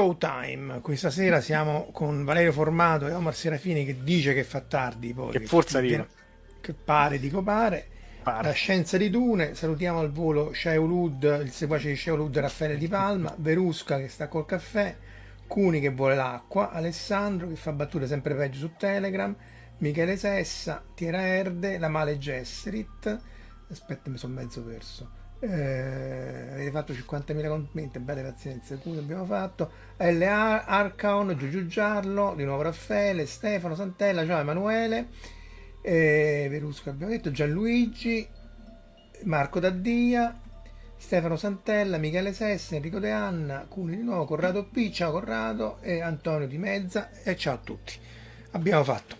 [0.00, 0.80] Showtime.
[0.80, 5.12] Questa sera siamo con Valerio Formato e Omar Serafini che dice che fa tardi.
[5.12, 6.06] Poi, che forse arriva.
[6.58, 7.86] Che pare, dico pare.
[8.22, 8.48] Pare.
[8.48, 9.54] La scienza di Dune.
[9.54, 14.46] Salutiamo al volo Shaulud, il seguace di Shaulud Raffaele Di Palma, Verusca che sta col
[14.46, 14.96] caffè,
[15.46, 19.36] Cuni che vuole l'acqua, Alessandro che fa battute sempre peggio su Telegram,
[19.78, 23.20] Michele Sessa, Tiera Erde, La Male Gessrit.
[23.68, 25.19] Aspetta, mi sono mezzo perso.
[25.42, 30.22] Eh, avete fatto 50.000 commenti, belle pazienze, cui abbiamo fatto L.
[30.22, 35.08] Ar- Arcaon, Giugiu Giarlo, di nuovo Raffaele, Stefano Santella, ciao Emanuele,
[35.80, 38.28] eh, Verusco abbiamo detto, Gianluigi,
[39.24, 40.38] Marco Daddia,
[40.98, 46.02] Stefano Santella, Michele Sessa, Enrico De Anna, Cuni di nuovo, Corrado P, ciao Corrado e
[46.02, 47.94] Antonio Di Mezza e ciao a tutti.
[48.50, 49.16] Abbiamo fatto.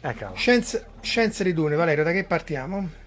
[0.00, 0.32] Ecco.
[0.36, 3.04] Scienze, scienze di Dune, Valerio, da che partiamo?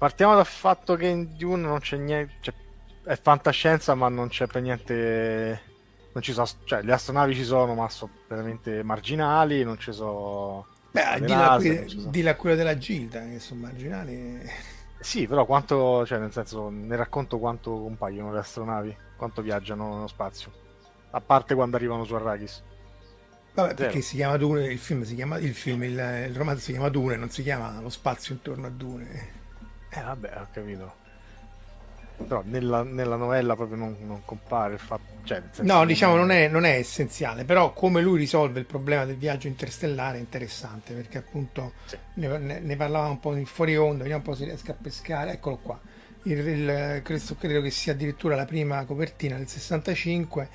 [0.00, 2.32] Partiamo dal fatto che in Dune non c'è niente.
[2.40, 2.54] Cioè,
[3.04, 5.62] è fantascienza, ma non c'è per niente.
[6.14, 6.46] Non ci sono.
[6.64, 9.62] Cioè, le astronavi ci sono, ma sono veramente marginali.
[9.62, 10.66] Non ci sono.
[10.90, 14.40] Beh, di là, qui- sono- di là quella della Gilda, che sono marginali.
[15.00, 16.06] Sì, però quanto.
[16.06, 20.50] Cioè, nel senso, ne racconto quanto compaiono le astronavi, quanto viaggiano nello spazio.
[21.10, 22.62] A parte quando arrivano su Arrakis.
[23.52, 23.82] Vabbè, Zero.
[23.82, 26.88] perché si chiama Dune, il film si chiama, il film, il, il romanzo si chiama
[26.88, 29.38] Dune, non si chiama lo spazio intorno a Dune.
[29.90, 30.98] Eh, vabbè, ho capito.
[32.26, 35.08] Però nella, nella novella proprio non, non compare il fatto.
[35.24, 39.16] Cioè, No, diciamo non è, non è essenziale, però come lui risolve il problema del
[39.16, 41.96] viaggio interstellare è interessante, perché appunto Sì.
[42.14, 44.76] ne, ne- ne parlavamo un po' in fuori onda, vediamo un po' se riesco a
[44.80, 45.80] pescare, eccolo qua.
[46.24, 50.48] Il, il- questo credo che sia addirittura la prima copertina del 65.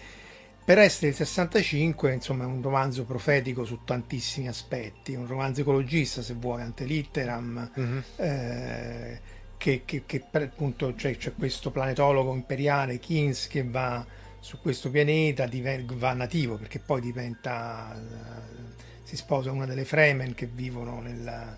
[0.65, 6.23] Per essere il 65, insomma, è un romanzo profetico su tantissimi aspetti, un romanzo ecologista,
[6.23, 8.03] se vuoi, ante litteram, Mhm.
[8.15, 9.19] eh,
[9.57, 14.03] che, che- che per appunto c'è, c'è questo planetologo imperiale Kins che va
[14.39, 18.73] su questo pianeta, diven- va nativo perché poi diventa, eh,
[19.03, 21.57] si sposa una delle Fremen che vivono nel,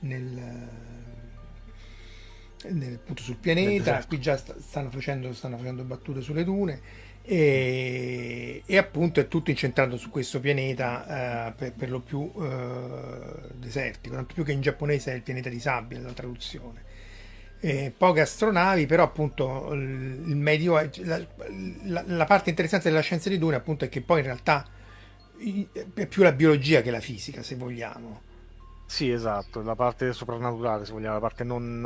[0.00, 0.68] nel-
[2.68, 6.80] nel- appunto sul pianeta, qui già sta- stanno facendo, stanno facendo battute sulle dune
[7.32, 13.52] e, e appunto è tutto incentrato su questo pianeta eh, per, per lo più eh,
[13.54, 16.82] desertico, tanto più che in giapponese è il pianeta di sabbia la traduzione.
[17.60, 21.24] Eh, poche astronavi, però appunto il medio la,
[21.84, 24.66] la- la parte interessante della scienza di Dune appunto è che poi in realtà
[25.94, 28.22] è più la biologia che la fisica, se vogliamo.
[28.84, 31.84] Sì, esatto, la parte soprannaturale, se vogliamo, la parte non,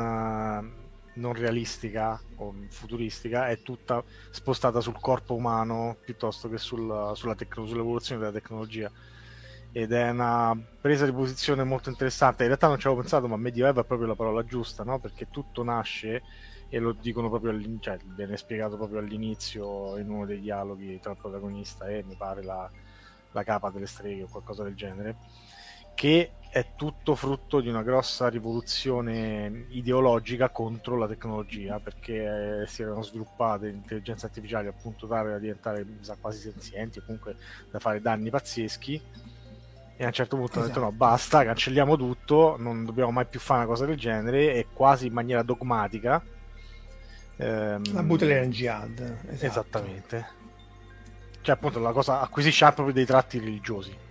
[0.81, 0.84] eh,
[1.15, 8.21] non realistica o futuristica è tutta spostata sul corpo umano piuttosto che sul- tecno- sull'evoluzione
[8.21, 8.91] della tecnologia.
[9.71, 12.43] Ed è una presa di posizione molto interessante.
[12.43, 14.99] In realtà non ci avevo pensato, ma Medioevo è proprio la parola giusta, no?
[14.99, 16.23] Perché tutto nasce,
[16.69, 21.11] e lo dicono proprio all'inizio, cioè viene spiegato proprio all'inizio in uno dei dialoghi tra
[21.11, 22.69] il protagonista e mi pare la,
[23.31, 25.15] la capa delle streghe o qualcosa del genere
[25.95, 32.81] che è tutto frutto di una grossa rivoluzione ideologica contro la tecnologia perché eh, si
[32.81, 37.35] erano sviluppate intelligenze artificiali appunto tale da diventare sa, quasi senzienti o comunque
[37.69, 39.01] da fare danni pazzeschi
[39.97, 40.91] e a un certo punto hanno detto Esatto.
[40.93, 45.07] no basta cancelliamo tutto non dobbiamo mai più fare una cosa del genere e quasi
[45.07, 46.23] in maniera dogmatica
[47.35, 48.99] ehm, La Butlerian in Jihad.
[48.99, 49.45] esatto.
[49.45, 50.27] esattamente
[51.41, 54.03] cioè appunto la cosa acquisisce proprio dei tratti religiosi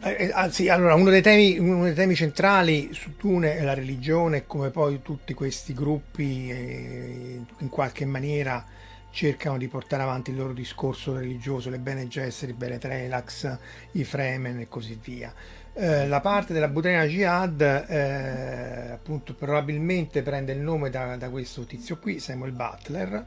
[0.00, 3.74] Eh, anzi, eh, allora, uno dei, temi, uno dei temi centrali su Dune è la
[3.74, 8.64] religione, come poi tutti questi gruppi eh, in qualche maniera
[9.10, 13.58] cercano di portare avanti il loro discorso religioso, le Bene Gesserit, Bene Trelax,
[13.92, 15.34] i Fremen e così via.
[15.74, 21.64] Eh, la parte della Butrena Jihad eh, appunto probabilmente prende il nome da, da questo
[21.64, 23.26] tizio qui, Samuel Butler,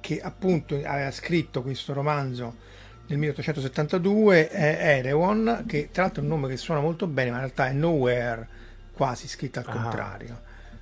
[0.00, 2.56] che appunto aveva scritto questo romanzo
[3.08, 7.36] nel 1872 è Erewhon, che tra l'altro è un nome che suona molto bene, ma
[7.36, 8.46] in realtà è Nowhere,
[8.92, 9.72] quasi scritto al ah.
[9.72, 10.40] contrario.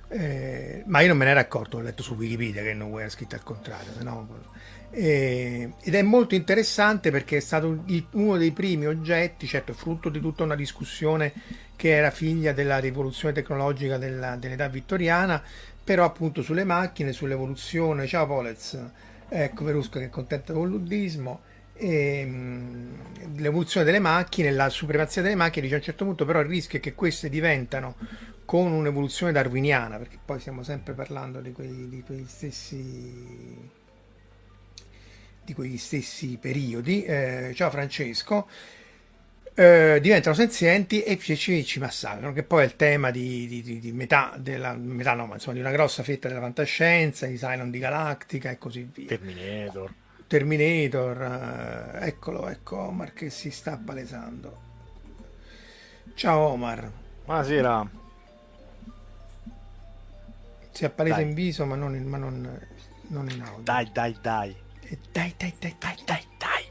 [0.09, 3.09] Eh, ma io non me ne ero accorto, ho letto su Wikipedia che Nowhere è
[3.09, 3.91] scritto al contrario.
[4.01, 4.27] No,
[4.91, 10.09] eh, ed è molto interessante perché è stato il, uno dei primi oggetti, certo frutto
[10.09, 11.33] di tutta una discussione
[11.77, 15.41] che era figlia della rivoluzione tecnologica della, dell'età vittoriana,
[15.81, 18.05] però appunto sulle macchine, sull'evoluzione.
[18.05, 18.77] Ciao Polez,
[19.29, 21.46] ecco Verusca che è contento con l'uddismo
[23.35, 26.79] l'evoluzione delle macchine, la supremazia delle macchine, dice a un certo punto però il rischio
[26.79, 27.95] è che queste diventano
[28.45, 33.85] con un'evoluzione darwiniana, perché poi stiamo sempre parlando di, quei, di quegli stessi
[35.47, 37.03] di quegli stessi periodi.
[37.05, 38.49] Eh, ciao Francesco.
[39.53, 43.79] Eh, diventano senzienti e ci, ci, massacrano, che poi è il tema di, di, di,
[43.79, 47.71] di metà della metà no, ma insomma di una grossa fetta della fantascienza, di Silent
[47.71, 49.07] di Galactica e così via.
[49.07, 49.93] Terminator.
[50.27, 54.65] Terminator, eh, eccolo, ecco Omar che si sta palesando.
[56.15, 56.91] Ciao Omar.
[57.23, 57.89] Buonasera.
[60.71, 61.25] Si appalesa dai.
[61.29, 62.67] in viso ma non in, ma non,
[63.07, 63.63] non in audio.
[63.63, 64.53] Dai, dai, dai.
[64.81, 66.65] Eh, dai, dai, dai, dai, dai, dai.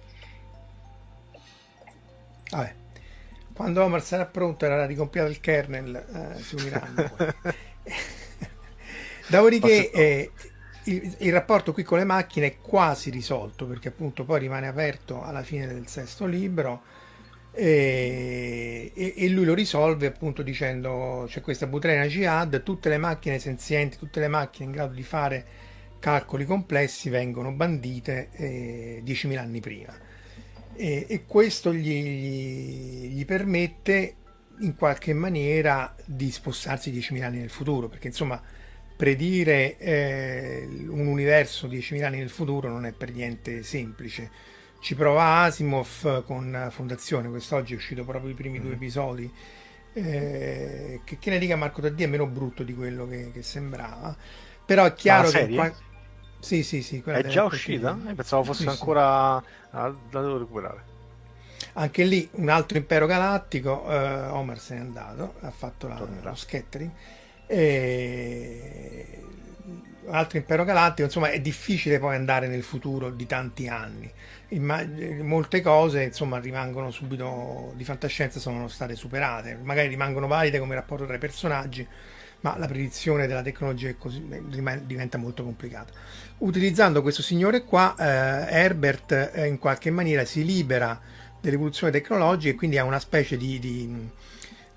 [2.50, 2.74] Vabbè.
[3.54, 7.10] Quando Omar sarà pronto era ricompiato il kernel, eh, si uniranno.
[9.28, 10.30] Dopodiché...
[10.86, 15.22] Il, il, rapporto qui con le macchine è quasi risolto perché appunto poi rimane aperto
[15.22, 16.82] alla fine del sesto libro
[17.52, 23.38] e, e, e lui lo risolve appunto dicendo c'è questa butrena jihad tutte le macchine
[23.38, 25.46] senzienti tutte le macchine in grado di fare
[25.98, 29.92] calcoli complessi vengono bandite eh, 10.000 anni prima.
[30.74, 34.14] E, e questo gli, gli permette
[34.60, 38.40] in qualche maniera di spostarsi 10.000 anni nel futuro perché insomma
[38.96, 44.30] predire eh, un universo 10.000 anni nel futuro non è per niente semplice.
[44.80, 48.74] Ci prova Asimov con Fondazione, quest'oggi è uscito proprio i primi due mm.
[48.74, 49.32] episodi.
[49.92, 54.16] Eh, che, che, ne dica Marco Taddi è meno brutto di quello che, che sembrava.
[54.64, 55.48] Però è chiaro che.
[55.48, 55.72] Qua...
[56.38, 57.02] Sì, sì, sì.
[57.04, 57.98] È già uscita?
[58.06, 59.36] Io pensavo fosse sì, ancora.
[59.70, 60.94] Ah, la devo recuperare.
[61.74, 63.90] Anche lì un altro impero galattico.
[63.90, 66.90] Eh, Homer se n'è andato, ha fatto la, lo scattering
[67.46, 69.22] e...
[70.08, 74.10] altro impero galattico, insomma è difficile poi andare nel futuro di tanti anni.
[75.22, 81.04] Molte cose insomma rimangono subito di fantascienza sono state superate, magari rimangono valide come rapporto
[81.04, 81.86] tra i personaggi,
[82.42, 84.24] ma la predizione della tecnologia così,
[84.84, 85.92] diventa molto complicata.
[86.38, 91.00] Utilizzando questo signore qua, eh, Herbert eh, in qualche maniera si libera
[91.40, 94.10] dell'evoluzione tecnologica e quindi ha una specie di, di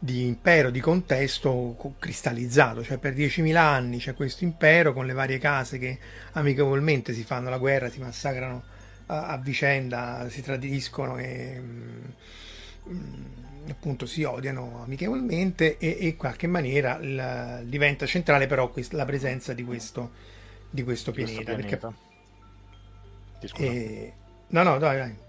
[0.01, 5.39] di impero, di contesto cristallizzato, cioè per 10.000 anni c'è questo impero con le varie
[5.39, 5.99] case che
[6.31, 8.63] amichevolmente si fanno la guerra, si massacrano
[9.07, 12.13] a, a vicenda, si tradiscono e mh,
[12.89, 18.94] mm, appunto si odiano amichevolmente e, e in qualche maniera il, diventa centrale però quest-
[18.94, 20.11] la presenza di questo,
[20.69, 21.53] di questo pianeta.
[21.56, 21.94] pianeta.
[23.37, 23.63] Perché...
[23.63, 24.13] E...
[24.47, 25.27] No, no, dai, dai.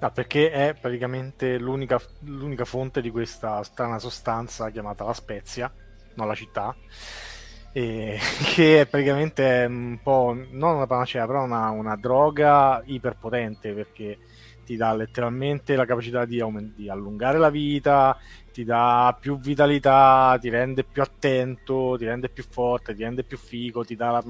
[0.00, 5.72] No, perché è praticamente l'unica, l'unica fonte di questa strana sostanza chiamata la spezia,
[6.14, 6.74] non la città,
[7.72, 14.18] che è praticamente un po' non una panacea, però una, una droga iperpotente perché
[14.64, 18.18] ti dà letteralmente la capacità di, aument- di, allungare la vita,
[18.58, 23.38] ti dà più vitalità, ti rende più attento, ti rende più forte, ti rende più
[23.38, 24.24] figo, ti dà la,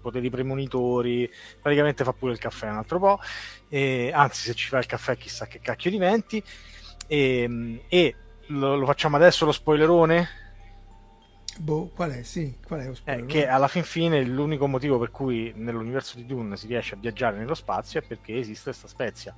[0.00, 3.20] poteri premonitori, praticamente fa pure il caffè un altro po',
[3.68, 6.42] e, anzi se ci fa il caffè chissà che cacchio diventi,
[7.06, 8.14] e, e
[8.46, 10.28] lo, lo facciamo adesso lo spoilerone?
[11.58, 12.22] Boh, qual è?
[12.22, 12.90] Sì, qual è?
[13.04, 16.98] Eh, che alla fin fine l'unico motivo per cui nell'universo di Dune si riesce a
[16.98, 19.36] viaggiare nello spazio è perché esiste questa spezia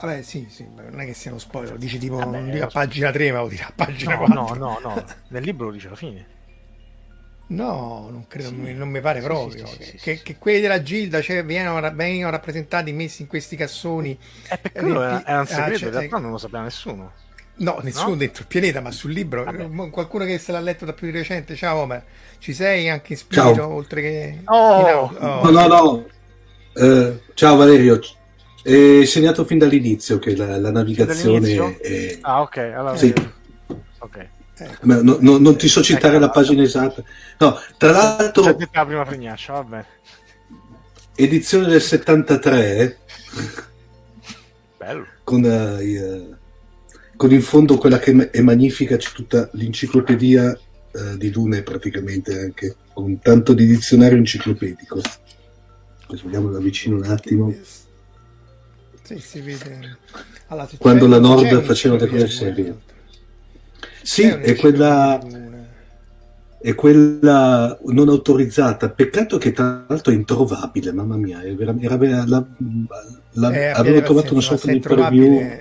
[0.00, 3.10] Vabbè, sì, sì, non è che sia uno spoiler, lo dici tipo Vabbè, a pagina
[3.10, 4.34] 3, ma lo dire a pagina no, 4.
[4.34, 6.36] No, no, no, nel libro lo dice alla fine.
[7.48, 8.74] No, non credo, sì.
[8.74, 9.66] non mi pare proprio.
[9.66, 14.16] Sì, sì, che, che, quelli della Gilda cioè, vengono, vengono, rappresentati, messi in questi cassoni.
[14.48, 15.24] Eh, per quello riempi...
[15.26, 17.12] era un segreto, ah, cioè, in realtà non lo sapeva nessuno.
[17.56, 18.16] No, nessuno no?
[18.16, 19.44] dentro il pianeta, ma sul libro.
[19.44, 19.90] Vabbè.
[19.90, 21.56] Qualcuno che se l'ha letto da più di recente.
[21.56, 22.04] Ciao Omer,
[22.38, 23.74] ci sei anche in spirito, ciao.
[23.74, 24.40] oltre che...
[24.44, 25.10] Oh.
[25.18, 25.50] oh.
[25.50, 26.06] No, no, no.
[26.74, 27.98] Eh, ciao Valerio,
[28.68, 32.18] È segnato fin dall'inizio che la, la navigazione è...
[32.20, 32.56] Ah, ok.
[32.58, 32.96] Allora...
[32.98, 33.14] Sì.
[34.00, 34.28] Ok.
[34.82, 37.02] Ma no, no, non ti so citare ecco, la pagina esatta.
[37.38, 38.42] No, tra l'altro...
[38.42, 39.84] C'è la prima fregnaccia, vabbè.
[41.14, 42.98] Edizione del 73.
[44.76, 45.06] Bello.
[45.24, 46.36] Con, uh,
[47.16, 50.58] con in fondo quella che è magnifica, c'è tutta l'enciclopedia
[50.92, 55.00] uh, di Dune praticamente anche, con tanto di dizionario enciclopedico.
[56.06, 57.54] Adesso vediamo da vicino un attimo.
[59.08, 59.96] Sì, si vede.
[60.48, 62.76] Allora, Quando la Nord faceva le serie.
[64.02, 65.18] Sì, è quella,
[66.60, 68.90] è quella non autorizzata.
[68.90, 71.42] Peccato che tra l'altro è introvabile, mamma mia.
[71.42, 72.46] Era, era, la,
[73.32, 75.58] la, eh, avevo trovato una sorta di preview.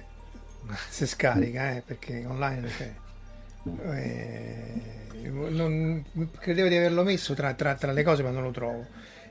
[0.89, 2.93] Se scarica, eh, perché online c'è.
[3.93, 4.97] Eh,
[5.29, 6.03] non,
[6.37, 8.85] credevo di averlo messo tra, tra, tra, le cose, ma non lo trovo.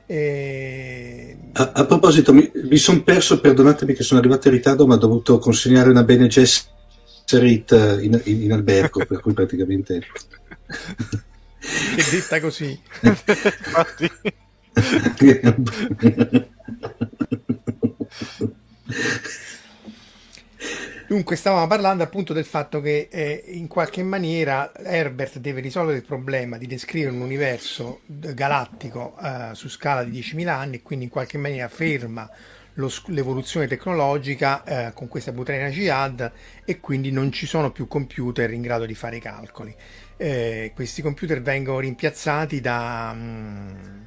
[0.06, 1.36] E...
[1.52, 4.98] A, a, proposito, mi, mi sono perso, perdonatemi che sono arrivato in ritardo, ma ho
[4.98, 10.00] dovuto consegnare una Bene Gesserit in, in, in albergo, per cui praticamente...
[11.58, 12.78] che detta così.
[21.08, 26.04] Dunque, stavamo parlando appunto del fatto che eh, in qualche maniera Herbert deve risolvere il
[26.04, 31.10] problema di descrivere un universo galattico eh, su scala di 10.000 anni e quindi in
[31.12, 32.28] qualche maniera ferma
[32.74, 36.32] lo, l'evoluzione tecnologica eh, con questa Butraina Jihad
[36.64, 39.72] e quindi non ci sono più computer in grado di fare i calcoli.
[40.16, 44.02] Eh, questi computer vengono rimpiazzati da, mh, mm,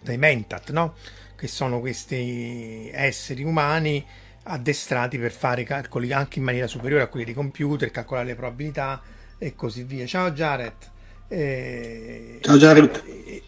[0.00, 0.94] dai Mentat, no?
[1.36, 4.04] che sono questi esseri umani
[4.44, 9.00] addestrati per fare calcoli anche in maniera superiore a quelli dei computer, calcolare le probabilità
[9.38, 10.06] e così via.
[10.06, 10.74] Ciao Jared.
[11.28, 13.02] Eh, Ciao Jared.
[13.04, 13.42] E,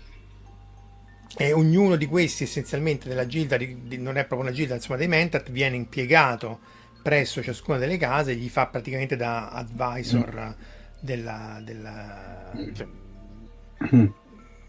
[1.37, 4.99] e, ognuno di questi essenzialmente della gilda, di, di, non è proprio una gilda, insomma
[4.99, 6.61] dei Mentat, viene impiegato
[7.03, 10.63] presso ciascuna delle case, gli fa praticamente da advisor mm.
[11.01, 11.61] della...
[11.63, 12.53] della
[13.95, 14.07] mm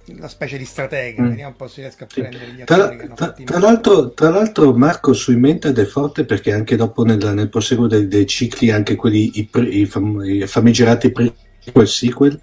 [0.07, 1.27] una specie di stratega, mm.
[1.29, 5.13] vediamo un po' se riesco a prendere gli tra, tra, tra, l'altro, tra l'altro Marco
[5.13, 9.39] sui Mented è forte perché anche dopo nel, nel proseguo dei, dei, cicli, anche quelli
[9.39, 12.39] i, i, fam, i famigerati prequel sequel,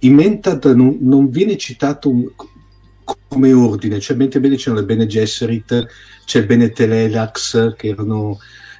[0.00, 2.24] i Mented non, non viene citato un,
[3.28, 5.86] come ordine, cioè mentre bene c'erano le Bene Gesserit,
[6.24, 8.38] c'è il Bene Telelax che erano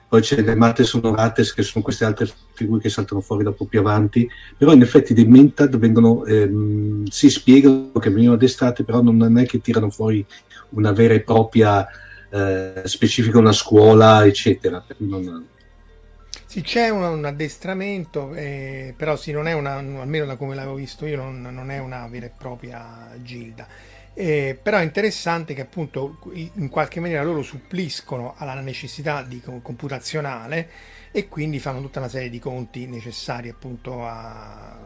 [0.09, 3.81] poi c'è le Mate Sonorates che sono queste altre figure che saltano fuori dopo più
[3.81, 9.39] avanti, però in effetti dei Mentad vengono, ehm, si spiegano che vengono addestrati, però non
[9.39, 10.25] è che tirano fuori
[10.71, 11.87] una vera e propria
[12.31, 14.85] eh, specifica, una scuola, eccetera.
[14.99, 15.47] Non...
[16.45, 20.77] Sì, c'è un, un addestramento, eh, però sì, non è una, almeno da come l'avevo
[20.77, 23.67] visto io, non, non è una vera e propria gilda.
[24.19, 30.71] Eh, però è interessante che appunto in qualche maniera loro suppliscono alla necessità di computazionale
[31.13, 34.79] e quindi fanno tutta una serie di conti necessari appunto a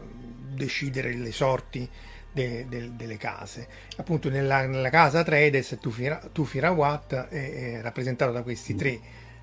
[0.53, 1.89] decidere le sorti
[2.33, 3.69] de, de, delle case.
[3.99, 8.99] Appunto nella, nella casa Trades Tufi Rawat è, è rappresentato da questi tre,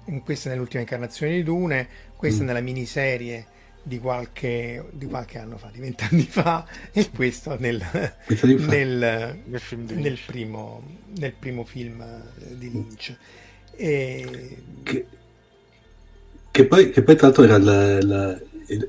[0.07, 2.45] in questa nell'ultima incarnazione di Dune, questa mm.
[2.45, 3.45] nella miniserie
[3.87, 7.81] di qualche, di qualche anno fa, di vent'anni fa, e questo nel,
[8.41, 9.61] nel, nel,
[9.95, 10.83] nel, primo,
[11.17, 13.15] nel primo film eh, di Lynch.
[13.71, 14.57] E...
[14.83, 15.05] Che,
[16.51, 18.39] che, poi, che poi tra l'altro era la, la,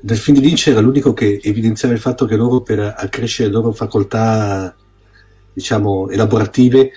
[0.01, 3.55] nel film di Lynch era l'unico che evidenziava il fatto che loro per accrescere le
[3.55, 4.75] loro facoltà
[5.53, 6.91] diciamo elaborative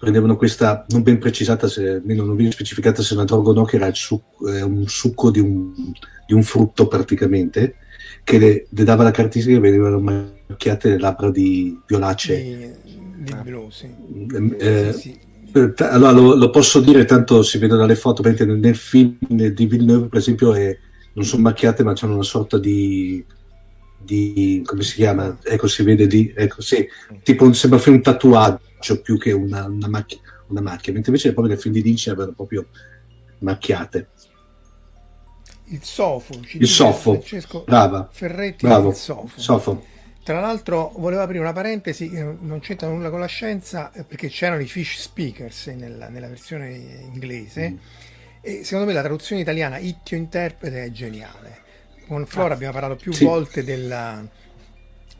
[0.00, 3.64] prendevano questa non ben precisata se almeno non viene specificata se una droga o no
[3.64, 5.92] che era succo, eh, un succo di un
[6.30, 7.74] di un frutto praticamente,
[8.22, 12.78] che le, le dava la caratteristica che venivano macchiate le labbra di violacee.
[12.84, 13.88] Di, di blu, sì.
[14.58, 15.18] Eh, sì,
[15.52, 15.72] sì.
[15.78, 20.06] Allora lo, lo, posso dire, tanto si vede dalle foto, nel, nel film di Villeneuve
[20.06, 20.78] per esempio è,
[21.14, 23.24] non sono macchiate ma hanno una sorta di,
[24.02, 25.38] di, come si chiama?
[25.42, 26.86] Ecco, si vede di, ecco, sì,
[27.22, 31.62] tipo sembra un tatuaggio più che una, una, macchia, una macchia, mentre invece proprio nel
[31.62, 32.66] film di Lynch avevano proprio
[33.40, 34.08] macchiate
[35.70, 38.08] il Sofo, il Sofo, Francesco Brava.
[38.10, 38.92] Ferretti Bravo.
[38.92, 39.40] Sofo.
[39.40, 39.84] Sofo.
[40.22, 44.28] Tra l'altro volevo aprire una parentesi, eh, non c'entra nulla con la scienza, eh, perché
[44.28, 46.74] c'erano i fish speakers nella, nella versione
[47.12, 47.76] inglese mm.
[48.40, 51.68] e secondo me la traduzione italiana Ittio interprete è geniale.
[52.10, 53.24] Con Flora abbiamo parlato più sì.
[53.24, 54.20] volte della,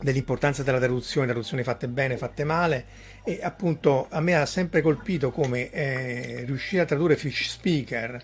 [0.01, 2.83] dell'importanza della traduzione, traduzioni fatte bene, fatte male
[3.23, 8.21] e appunto a me ha sempre colpito come eh, riuscire a tradurre fish speaker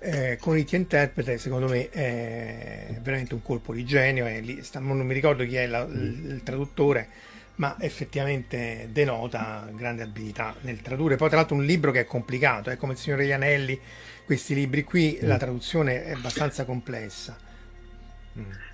[0.00, 4.98] eh, con It Interprete secondo me è veramente un colpo di genio lì, sta, non
[4.98, 7.08] mi ricordo chi è la, il, il, traduttore
[7.54, 12.68] ma effettivamente denota grande abilità nel tradurre poi tra l'altro un libro che è complicato
[12.68, 13.80] è come il signore Ianelli
[14.26, 17.48] questi libri qui la traduzione è abbastanza complessa.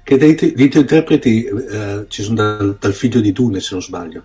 [0.03, 3.83] Che dei, dei tuoi interpreti eh, ci sono dal, dal, figlio di Dune, se non
[3.83, 4.25] sbaglio.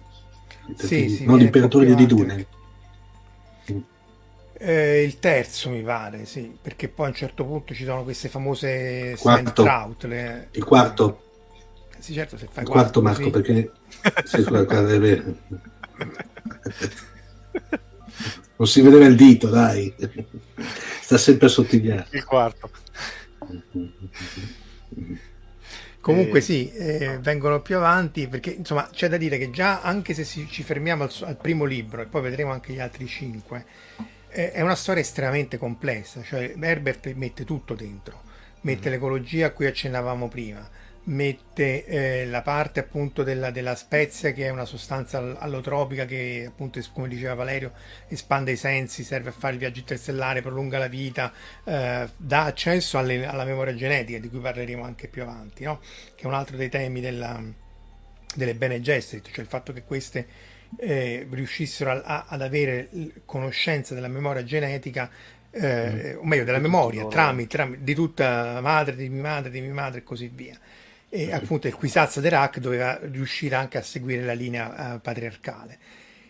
[0.75, 2.47] Sì, sì, non l'imperatore di Dune.
[4.53, 8.29] Eh, il terzo mi pare, sì, perché poi a un certo punto ci sono queste
[8.29, 9.17] famose
[9.53, 10.03] Trout.
[10.03, 10.49] Le...
[10.51, 11.23] Il quarto.
[11.97, 13.31] Sì, certo, se fai il quarto, Marco, così...
[13.31, 13.71] perché
[14.25, 14.45] sì,
[18.55, 19.91] non si vedeva il dito, dai.
[21.01, 22.07] Sta sempre a sottigliare.
[22.11, 22.69] Il quarto.
[26.01, 26.41] Comunque eh...
[26.41, 30.47] sì, eh, vengono più avanti perché insomma c'è da dire che già anche se si,
[30.49, 33.65] ci fermiamo al, al, primo libro e poi vedremo anche gli altri cinque,
[34.29, 38.23] eh, è una storia estremamente complessa, cioè Herbert mette tutto dentro,
[38.61, 38.91] mette mm.
[38.91, 40.67] l'ecologia a cui accennavamo prima,
[41.03, 46.79] mette eh, la parte appunto della, della, spezia che è una sostanza allotropica che appunto
[46.93, 47.71] come diceva Valerio
[48.07, 52.99] espande i sensi, serve a fare il viaggio interstellare, prolunga la vita, eh, dà accesso
[52.99, 55.79] alle, alla memoria genetica di cui parleremo anche più avanti, no?
[56.15, 57.41] che è un altro dei temi della,
[58.35, 60.27] delle Bene Gesserit, cioè il fatto che queste
[60.77, 62.89] eh, riuscissero a, a, ad avere
[63.25, 65.09] conoscenza della memoria genetica
[65.49, 66.19] eh, mm.
[66.19, 69.73] o meglio della memoria tramite, tramite, di tutta la madre, di mia madre, di mia
[69.73, 70.57] madre e così via
[71.13, 75.77] e appunto il Quisazza Derac doveva riuscire anche a seguire la linea uh, patriarcale.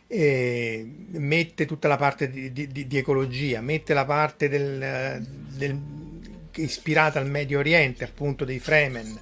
[0.08, 5.24] E mette tutta la parte di, di, di, ecologia, mette la parte del,
[5.56, 5.80] del,
[6.56, 9.18] ispirata al Medio Oriente, appunto dei Fremen,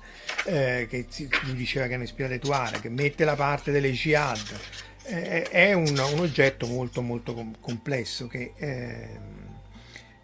[0.46, 4.40] eh, che si diceva che hanno ispirato i Tuareg, mette la parte delle Jihad.
[5.04, 9.08] Eh, è un, un, oggetto molto molto complesso che eh,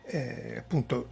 [0.06, 1.10] eh, appunto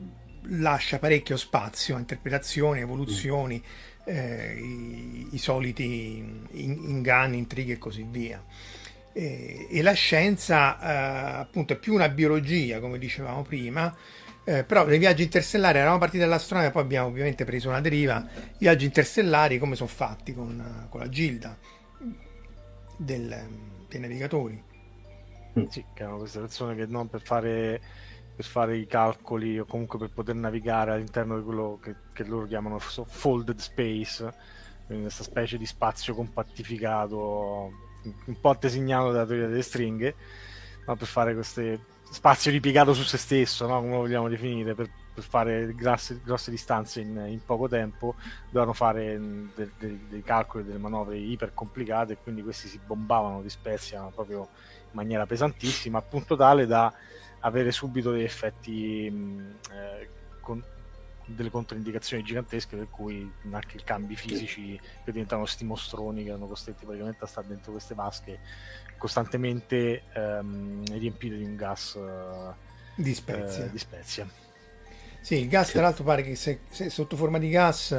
[0.47, 3.57] lascia parecchio spazio a interpretazioni, evoluzioni.
[3.57, 8.43] Mm eh, i, i, soliti inganni, intrighi e così via.
[9.13, 13.95] E, e la scienza eh, appunto è più una biologia, come dicevamo prima,
[14.45, 18.27] eh, però nei viaggi interstellari eravamo partiti dall'astronomia, poi abbiamo ovviamente preso una deriva.
[18.35, 21.57] I viaggi interstellari come sono fatti con, con la gilda
[22.97, 23.47] del,
[23.87, 24.61] dei navigatori?
[25.69, 27.81] Sì, che erano queste persone che non per fare
[28.35, 32.45] per fare i calcoli o comunque per poter navigare all'interno di quello che, che loro
[32.45, 34.33] chiamano folded space,
[34.85, 37.71] quindi questa specie di spazio compattificato,
[38.25, 40.15] un po' designato dalla teoria delle stringhe,
[40.85, 41.61] ma per fare questo
[42.13, 43.79] spazio ripiegato su se stesso, no?
[43.79, 48.15] come lo vogliamo definire, per, per fare grosse, grosse distanze in, in, poco tempo,
[48.45, 49.19] dovevano fare
[49.55, 54.01] de, de, dei calcoli, delle manovre iper complicate e quindi questi si bombavano di spezia
[54.13, 56.93] proprio in maniera pesantissima, a punto tale da
[57.43, 60.09] avere subito degli effetti eh,
[60.41, 60.63] con
[61.25, 66.47] delle controindicazioni gigantesche per cui anche i cambi fisici che diventano sti mostroni che erano
[66.47, 68.39] costretti praticamente a stare dentro queste vasche
[68.97, 72.53] costantemente ehm, riempite di un gas eh,
[72.95, 73.65] di spezia.
[73.65, 74.27] Eh, di spezia.
[75.21, 77.91] Sì, il gas tra l'altro pare che se, se sotto forma di gas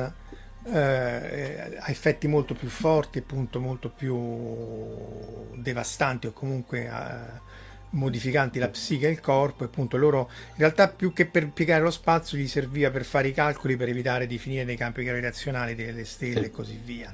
[0.66, 7.40] eh, ha effetti molto più forti, appunto molto più devastanti o comunque eh,
[7.94, 11.82] modificanti la psiche e il corpo e appunto loro in realtà più che per piegare
[11.82, 15.74] lo spazio gli serviva per fare i calcoli per evitare di finire nei campi gravitazionali
[15.74, 16.44] delle stelle sì.
[16.46, 17.12] e così via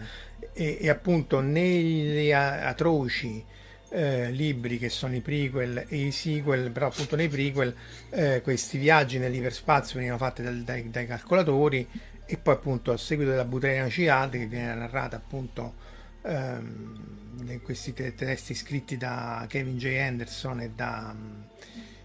[0.53, 3.45] e, e appunto negli atroci
[3.91, 7.75] eh, libri che sono i prequel e i sequel però appunto nei prequel
[8.11, 11.87] eh, questi viaggi nell'iperspazio venivano fatti dal, dai, dai, calcolatori
[12.25, 15.75] e poi appunto a seguito della Butrena Ciad che viene narrata appunto
[16.23, 17.20] ehm,
[17.63, 19.97] questi testi scritti da Kevin J.
[19.99, 21.15] Anderson e, da,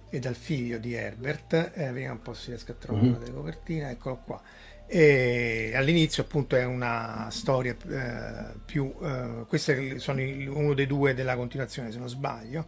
[0.10, 3.34] e dal figlio di Herbert, eh, vediamo un po' se riesco a trovare una delle
[3.34, 4.42] copertine, eccolo qua.
[4.88, 11.16] E all'inizio appunto è una storia eh, più eh, questo sono il, uno dei due
[11.16, 12.68] della continuazione se non sbaglio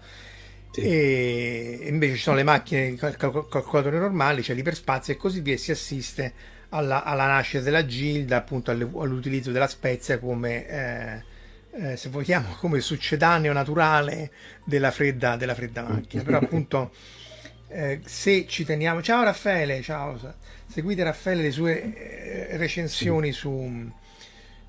[0.71, 0.81] sì.
[0.81, 5.57] e invece ci sono le macchine cal- cal- calcolatori normali c'è l'iperspazio e così via
[5.57, 6.33] si assiste
[6.69, 11.23] alla, alla nascita della gilda appunto all'utilizzo della spezia come eh,
[11.77, 14.31] eh, se vogliamo, come succedaneo naturale
[14.63, 16.23] della fredda, della fredda macchina.
[16.23, 16.91] Però appunto,
[17.69, 19.01] eh, se ci teniamo...
[19.01, 20.19] Ciao Raffaele, ciao.
[20.67, 23.89] Seguite Raffaele le sue eh, recensioni su,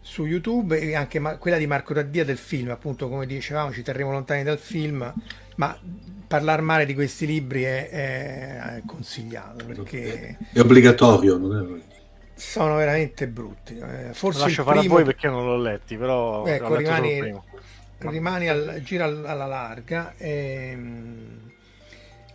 [0.00, 3.82] su, YouTube e anche ma- quella di Marco Taddia del film, appunto come dicevamo ci
[3.82, 5.12] terremo lontani dal film,
[5.56, 5.78] ma
[6.26, 10.36] parlare male di questi libri è, è consigliato perché...
[10.52, 11.87] È obbligatorio, non è
[12.38, 13.76] sono veramente brutti.
[13.76, 14.94] Eh, forse Lo lascio fare primo...
[14.94, 17.34] a voi perché non l'ho letti, però ecco, rimani,
[17.98, 20.14] rimani al, gira alla larga.
[20.16, 21.46] Ehm,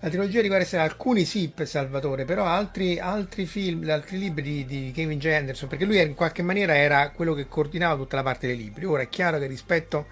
[0.02, 4.66] la trilogia riguarda essere alcuni sì per Salvatore, però altri, altri film, altri libri di,
[4.66, 5.28] di, Kevin J.
[5.28, 8.84] Anderson, perché lui in qualche maniera era quello che coordinava tutta la parte dei libri.
[8.84, 10.06] Ora è chiaro che rispetto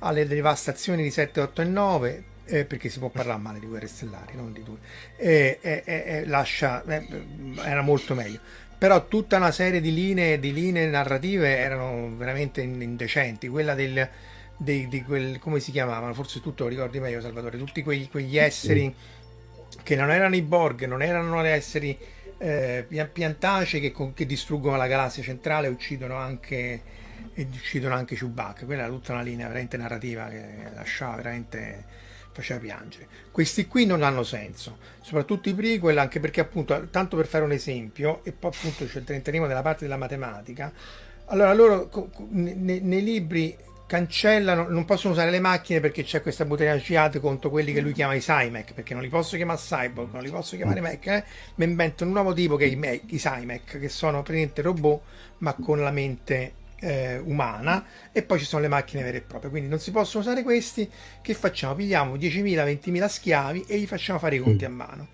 [0.00, 3.86] alle devastazioni di 7, 8 e 9 eh, perché si può parlare male di Guerre
[3.86, 4.76] Stellari, non di due,
[5.16, 7.06] eh, eh, eh lascia, eh,
[7.62, 8.40] era molto meglio.
[8.78, 13.48] Però tutta una serie di linee, di linee narrative erano veramente indecenti.
[13.48, 14.08] Quella del,
[14.56, 18.38] dei, di quel, come si chiamavano, forse tutto lo ricordi meglio Salvatore, tutti quegli, quegli
[18.38, 18.94] esseri
[19.82, 21.98] che non erano i Borg, non erano gli esseri
[22.38, 26.82] eh, piantacei che, che, distruggono la galassia centrale e uccidono anche,
[27.34, 28.64] e uccidono anche Chewbacca.
[28.64, 31.84] Quella era tutta una linea veramente narrativa che lasciava veramente
[32.38, 33.06] faceva piangere.
[33.30, 37.52] Questi qui non hanno senso, soprattutto i prequel, anche perché appunto, tanto per fare un
[37.52, 40.72] esempio, e poi appunto c'è il trentenimo della parte della matematica,
[41.26, 41.90] allora loro
[42.30, 47.72] nei, nei libri cancellano, non possono usare le macchine perché c'è questa butelagiata contro quelli
[47.72, 50.80] che lui chiama i Cymec, perché non li posso chiamare Cyborg, non li posso chiamare
[50.80, 51.24] Mac, eh?
[51.56, 55.00] mi inventano un nuovo tipo che è i, i Cymec, che sono praticamente robot
[55.38, 59.50] ma con la mente eh, umana e poi ci sono le macchine vere e proprie.
[59.50, 60.88] Quindi non si possono usare questi
[61.20, 61.74] che facciamo?
[61.74, 65.08] pigliamo 10.000 20.000 schiavi e gli facciamo fare i conti a mano.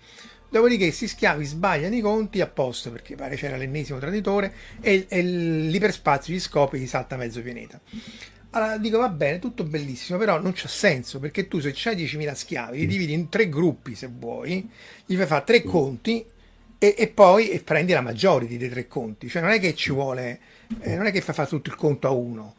[0.49, 6.33] Dopodiché questi schiavi sbagliano i conti apposta perché pare c'era l'ennesimo traditore e, e l'iperspazio
[6.33, 7.79] gli scopre e gli salta mezzo pianeta.
[8.51, 12.33] Allora dico va bene, tutto bellissimo, però non c'ha senso perché tu se c'hai 10.000
[12.33, 14.69] schiavi li dividi in tre gruppi se vuoi,
[15.05, 16.25] gli fai fare tre conti
[16.77, 19.91] e, e poi e prendi la majority dei tre conti, cioè non è che ci
[19.91, 20.39] vuole
[20.79, 22.55] eh, non è che fa fare tutto il conto a uno,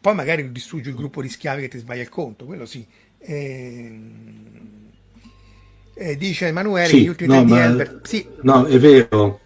[0.00, 2.86] poi magari distruggi il gruppo di schiavi che ti sbaglia il conto, quello sì.
[3.20, 4.00] Eh,
[5.98, 7.64] eh, dice Emanuele sì, gli ultimi no, ma...
[7.64, 8.06] Albert...
[8.06, 8.24] sì.
[8.42, 9.40] no è vero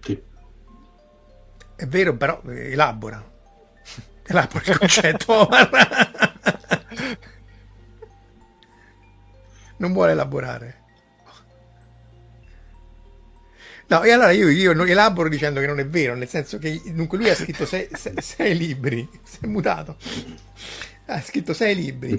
[0.00, 0.20] sì.
[1.76, 3.24] è vero però eh, elabora
[4.26, 5.48] elabora il concetto
[9.78, 10.81] non vuole elaborare
[13.92, 17.18] No, e allora io, io elaboro dicendo che non è vero, nel senso che dunque
[17.18, 19.96] lui ha scritto sei, sei, sei libri, si è mutato,
[21.06, 22.18] ha scritto sei libri,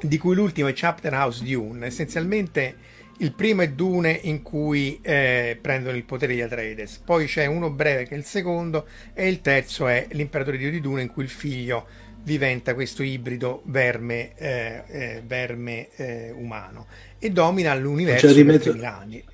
[0.00, 2.74] di cui l'ultimo è Chapter House Dune, essenzialmente
[3.18, 7.70] il primo è Dune in cui eh, prendono il potere di Atreides, poi c'è uno
[7.70, 11.30] breve che è il secondo e il terzo è l'imperatore di Dune in cui il
[11.30, 11.86] figlio
[12.20, 16.88] diventa questo ibrido verme, eh, eh, verme eh, umano
[17.20, 19.24] e domina l'universo cioè, per 3000 anni.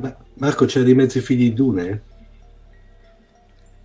[0.00, 2.02] Ma Marco c'era di mezzo i figli di Dune?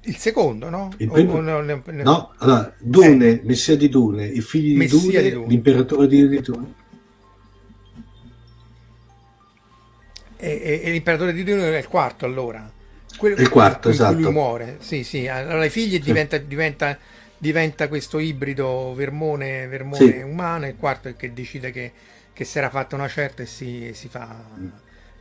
[0.08, 0.92] Il secondo, no?
[0.98, 1.42] Il primo...
[1.42, 3.42] no, no, no, allora, Dune, eh.
[3.44, 6.74] Messia di Dune, i figli di Dune, di Dune, l'imperatore di, Dune.
[10.38, 12.72] E, e, e, l'imperatore di Dune è il quarto allora.
[13.18, 14.20] Quello, il quarto, esatto.
[14.20, 15.28] Lui muore, sì, sì.
[15.28, 16.02] Allora i figli sì.
[16.02, 16.98] diventa, diventa,
[17.38, 20.22] diventa, questo ibrido vermone, vermone sì.
[20.22, 21.92] umano, e il quarto è che decide che,
[22.32, 24.46] che si era fatta una certa e si, si fa...
[24.60, 24.68] Mm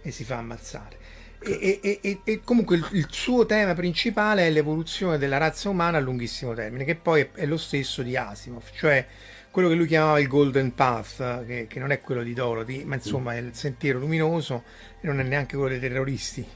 [0.04, 0.96] e si fa ammazzare.
[1.40, 6.00] E, e, e, e comunque il, suo tema principale è l'evoluzione della razza umana a
[6.00, 9.04] lunghissimo termine, che poi è, è lo stesso di Asimov, cioè
[9.50, 12.94] quello che lui chiamava il Golden Path, che, che non è quello di Dorothy, ma
[12.94, 14.64] insomma è il sentiero luminoso
[15.00, 16.46] e non è neanche quello dei terroristi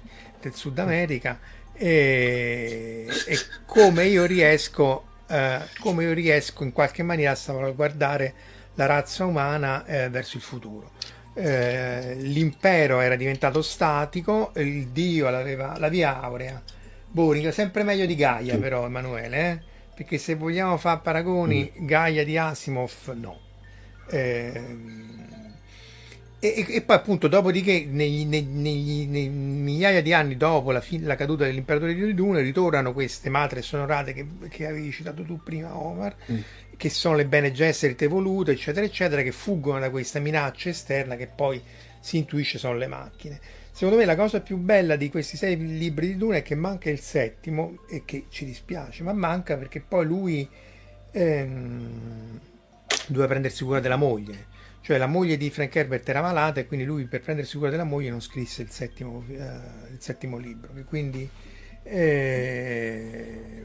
[0.40, 1.38] del Sud America.
[1.74, 8.34] E, e come io riesco, eh, come io riesco in qualche maniera a salvaguardare
[8.74, 10.92] la razza umana eh, verso il futuro.
[11.40, 16.60] Eh, l'impero era diventato statico, il dio aveva la via aurea.
[17.10, 18.60] Boring, sempre meglio di Gaia sì.
[18.60, 19.60] però Emanuele, eh?
[19.94, 21.86] perché se vogliamo fare paragoni, mm.
[21.86, 23.38] Gaia di Asimov no.
[24.10, 24.62] Eh,
[26.40, 31.16] e, e, poi appunto dopodiché nei, nei, nei, migliaia di anni dopo la, fin- la
[31.16, 36.14] caduta dell'imperatore di Dune ritornano queste matre sonorate che, che avevi citato tu prima Omar
[36.30, 36.36] mm
[36.78, 41.26] che sono le Bene Gesserit evolute, eccetera, eccetera, che fuggono da questa minaccia esterna che
[41.26, 41.60] poi
[42.00, 43.40] si intuisce sono le macchine.
[43.72, 46.88] Secondo me la cosa più bella di questi sei libri di Dune è che manca
[46.88, 50.48] il settimo e che ci dispiace, ma manca perché poi lui
[51.10, 52.40] ehm,
[53.08, 54.46] doveva prendersi cura della moglie.
[54.80, 57.84] Cioè la moglie di Frank Herbert era malata e quindi lui per prendersi cura della
[57.84, 60.70] moglie non scrisse il settimo, eh, il settimo libro.
[60.76, 61.28] E quindi
[61.82, 63.64] eh,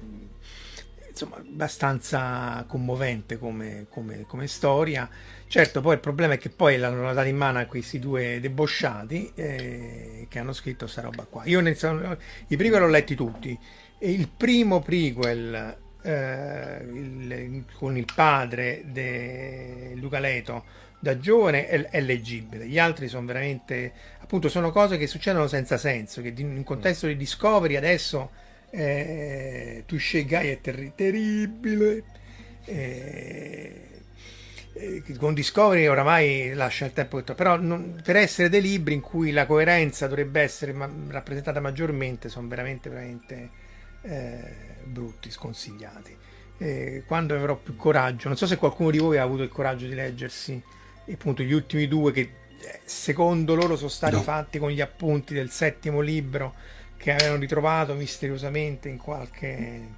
[1.14, 5.08] insomma, abbastanza commovente come, come, come, storia.
[5.48, 9.32] Certo, poi il problema è che poi l'hanno data in mano a questi due debosciati
[9.36, 11.44] eh, che hanno scritto questa roba qua.
[11.46, 13.58] Io ne sono, i prequel l'ho letti tutti.
[14.00, 20.66] Il primo prequel eh, il, con il padre di Luca Leto
[21.00, 22.66] da giovane è, è, leggibile.
[22.66, 27.06] Gli altri sono veramente, appunto, sono cose che succedono senza senso, che in un contesto
[27.06, 28.32] di Discovery adesso
[28.76, 32.04] eh, Touché Guy è terri- terribile.
[32.66, 33.88] Eh,
[34.74, 39.02] eh, con Discovery oramai lascia il tempo che però non, per essere dei libri in
[39.02, 43.50] cui la coerenza dovrebbe essere ma- rappresentata maggiormente sono veramente veramente
[44.02, 44.56] eh,
[44.86, 46.18] brutti, sconsigliati.
[46.58, 49.86] Eh, quando avrò più coraggio, non so se qualcuno di voi ha avuto il coraggio
[49.86, 50.60] di leggersi
[51.12, 54.22] appunto gli ultimi due che eh, secondo loro sono stati No.
[54.22, 56.56] fatti con gli appunti del settimo libro
[57.04, 59.98] che avevano ritrovato misteriosamente in qualche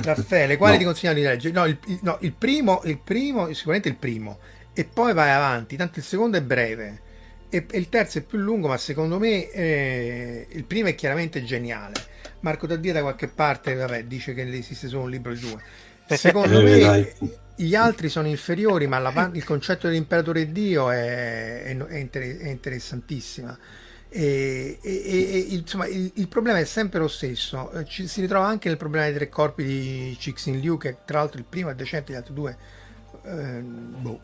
[0.00, 0.78] Raffaele, quale No.
[0.78, 1.54] ti consigliamo di leggere?
[1.54, 4.40] No, il, no, il primo, il primo, sicuramente il primo,
[4.72, 7.02] e poi vai avanti, tanto il secondo è breve
[7.48, 11.44] e, e il terzo è più lungo, ma secondo me eh, il primo è chiaramente
[11.44, 12.06] geniale.
[12.40, 15.60] Marco Taddia da qualche parte vabbè, dice che esiste solo un libro di due.
[16.04, 17.12] Secondo Eh, me dai.
[17.54, 22.48] gli altri sono inferiori, ma la il concetto dell'imperatore Dio è, è- è inter- è
[22.48, 23.56] interessantissima.
[24.14, 27.70] E, e- e- insomma, il, il problema è sempre lo stesso.
[27.72, 31.18] Eh, Ci, si ritrova anche nel problema dei tre corpi di Cixin Liu, che tra
[31.20, 32.56] l'altro il primo è decente, gli altri due.
[33.24, 34.20] ehm, boh.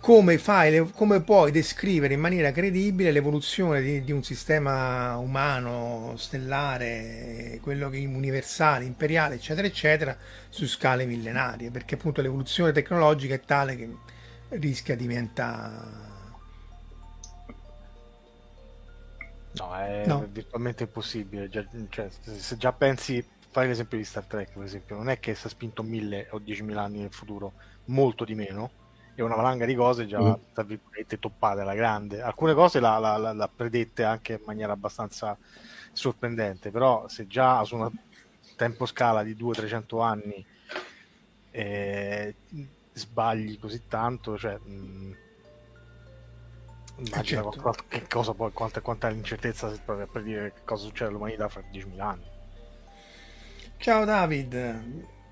[0.00, 7.58] Come, fai, come puoi descrivere in maniera credibile l'evoluzione di, di un sistema umano, stellare,
[7.60, 10.16] quello che universale, imperiale, eccetera, eccetera,
[10.48, 11.70] su scale millenarie?
[11.70, 13.90] Perché appunto l'evoluzione tecnologica è tale che
[14.50, 16.07] rischia di diventare
[19.52, 20.26] No, è No.
[20.30, 21.48] virtualmente impossibile.
[21.48, 25.34] Già- cioè, se, già pensi, fai l'esempio di Star Trek, per esempio, non è che
[25.34, 27.54] si è spinto mille o diecimila anni nel futuro,
[27.86, 28.70] molto di meno,
[29.14, 30.32] e una valanga di cose già, Mm.
[30.52, 32.20] tra virgolette, toppate alla grande.
[32.22, 35.36] Alcune cose l'ha, l'ha- l'ha- l'ha predette anche in maniera abbastanza
[35.92, 37.90] sorprendente, però se già su una
[38.56, 40.44] tempo scala di 200-300 anni
[41.50, 42.34] eh,
[42.92, 44.56] sbagli così tanto, cioè...
[44.58, 45.16] mh,
[46.98, 47.58] Immagina certo.
[47.58, 51.08] qual- che cosa poi, quanta, quanta è l'incertezza se provi a predire che cosa succede
[51.08, 52.30] all'umanità fra 10.000 anni.
[53.78, 54.54] Ciao David,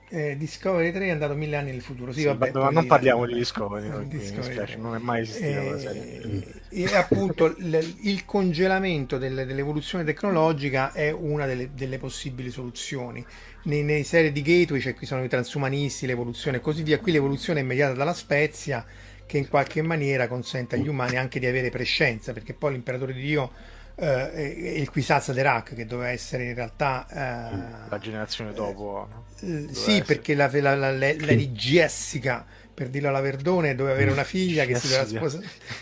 [0.08, 2.12] eh, Discovery 3 è andato mille anni nel futuro.
[2.12, 4.80] Sì, Sì, vabbè, ma non parliamo di Discovery, mi Discovery dispiace, 3.
[4.80, 6.06] non è mai esistita quella serie.
[6.12, 13.24] E, e appunto il, il congelamento del- dell'evoluzione tecnologica è una delle, delle possibili soluzioni.
[13.64, 17.00] Nei, nei serie di Gateway c'è qui sono i transumanisti, l'evoluzione e così via.
[17.00, 18.84] Qui l'evoluzione è immediata dalla spezia
[19.26, 23.20] che in qualche maniera consente agli umani anche di avere prescienza, perché poi l'imperatore di
[23.22, 23.52] Dio
[23.96, 29.08] eh, è è il Kwisatz Haderach che doveva essere in realtà eh, La generazione dopo.
[29.40, 33.94] eh, sì, essere- perché la, la, la- le- Lady Jessica, per dirlo alla Verdone, doveva
[33.96, 35.40] avere una figlia che si doveva, sposa-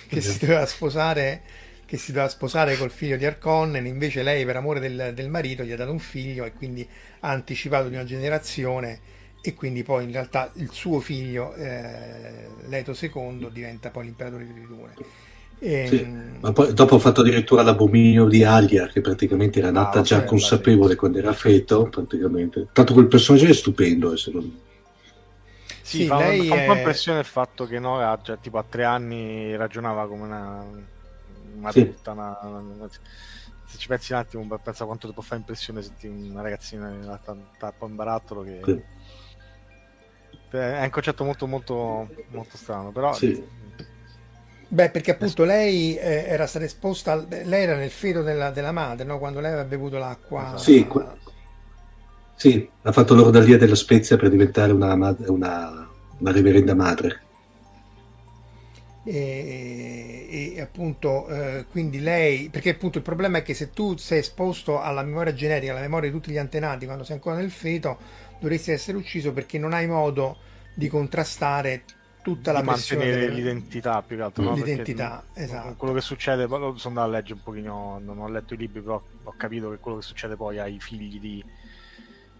[0.09, 1.43] che si doveva sposare
[1.87, 5.65] che si doveva sposare col figlio di Arconnen, invece lei per amore del, del marito
[5.65, 6.89] gli ha dato un figlio e quindi
[7.21, 8.99] ha anticipato di una generazione
[9.47, 14.67] e quindi poi in realtà il suo figlio, eh, Leto II, diventa poi l'imperatore di
[14.67, 14.99] Dune.
[15.59, 20.01] E, Sì, ma poi dopo ho fatto addirittura l'abominio di Alia, che praticamente era nata
[20.01, 22.69] Ah, già bella, consapevole quando era feto, praticamente.
[22.73, 24.61] Tanto quel personaggio è stupendo, eh, secondo me.
[25.81, 28.39] Sì, Sì, fa, lei fa un po' è- impressione il fatto che no, ha- cioè,
[28.41, 30.65] tipo a tre anni ragionava come una,
[31.27, 31.81] una Sì.
[31.83, 32.89] adulta, una- una-
[33.63, 37.03] se ci pensi un attimo, pensa quanto ti può fare impressione sentire una ragazzina in
[37.05, 38.83] realtà un tappo in barattolo che Sì.
[40.55, 43.43] È un concetto molto molto molto strano, però Sì.
[44.67, 48.73] Beh, perché appunto lei eh, era stata esposta, al- lei era nel feto della, della
[48.73, 49.19] madre, no?
[49.19, 50.47] quando lei aveva bevuto l'acqua.
[50.47, 50.59] Esatto.
[50.59, 51.07] Sì, que-
[52.37, 55.89] Sì, ha fatto l'ordalia della Spezia per diventare una, mad- una-
[56.19, 57.23] una reverenda madre.
[59.07, 64.21] E, e appunto eh, quindi lei perché appunto il problema è che se tu sei
[64.21, 67.99] esposto alla memoria genetica alla memoria di tutti gli antenati quando sei ancora nel feto
[68.41, 70.37] dovresti essere ucciso perché non hai modo
[70.75, 71.85] di contrastare
[72.23, 74.55] tutta la di pressione mantenere del- l'identità più che altro no?
[74.55, 75.75] Perché, L'identità, mh, esatto.
[75.77, 79.03] quello che succede sono andato a leggere un pochino non ho letto i libri però
[79.23, 81.45] ho capito che quello che succede poi ai figli di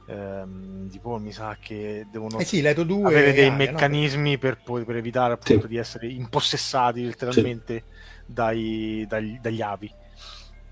[0.07, 3.57] ehm, di Paul mi sa che devono eh sì 2 avere dei Aria, no?
[3.57, 5.69] meccanismi per, poi- per evitare appunto Sì.
[5.69, 7.85] di essere impossessati letteralmente
[8.27, 9.91] dai- dagli, dagli avi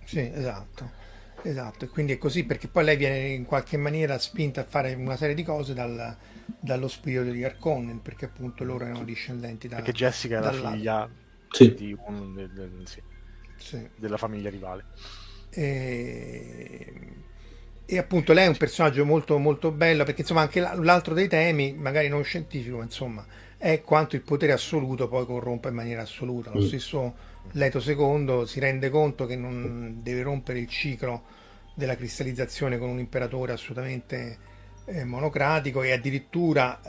[0.04, 1.00] Sì, esatto.
[1.44, 4.94] Esatto, e quindi è così perché poi lei viene in qualche maniera spinta a fare
[4.94, 6.16] una serie di cose dal-
[6.60, 11.10] dallo spirito di Arconnen, perché appunto loro erano discendenti da, perché Jessica è la figlia
[11.48, 11.74] Sì.
[11.74, 13.02] di un- del- del- sì,
[13.56, 13.90] Sì.
[13.96, 14.86] della famiglia rivale
[15.50, 16.92] E...
[17.84, 21.28] e appunto lei è un personaggio molto molto bello perché insomma anche la- l'altro dei
[21.28, 23.26] temi, magari non scientifico, ma insomma,
[23.58, 26.50] è quanto il potere assoluto poi corrompa in maniera assoluta.
[26.52, 26.66] Lo Mm.
[26.66, 27.14] stesso
[27.52, 31.24] Leto II si rende conto che non deve rompere il ciclo
[31.74, 34.38] della cristallizzazione con un imperatore assolutamente
[34.84, 36.80] eh, monocratico e addirittura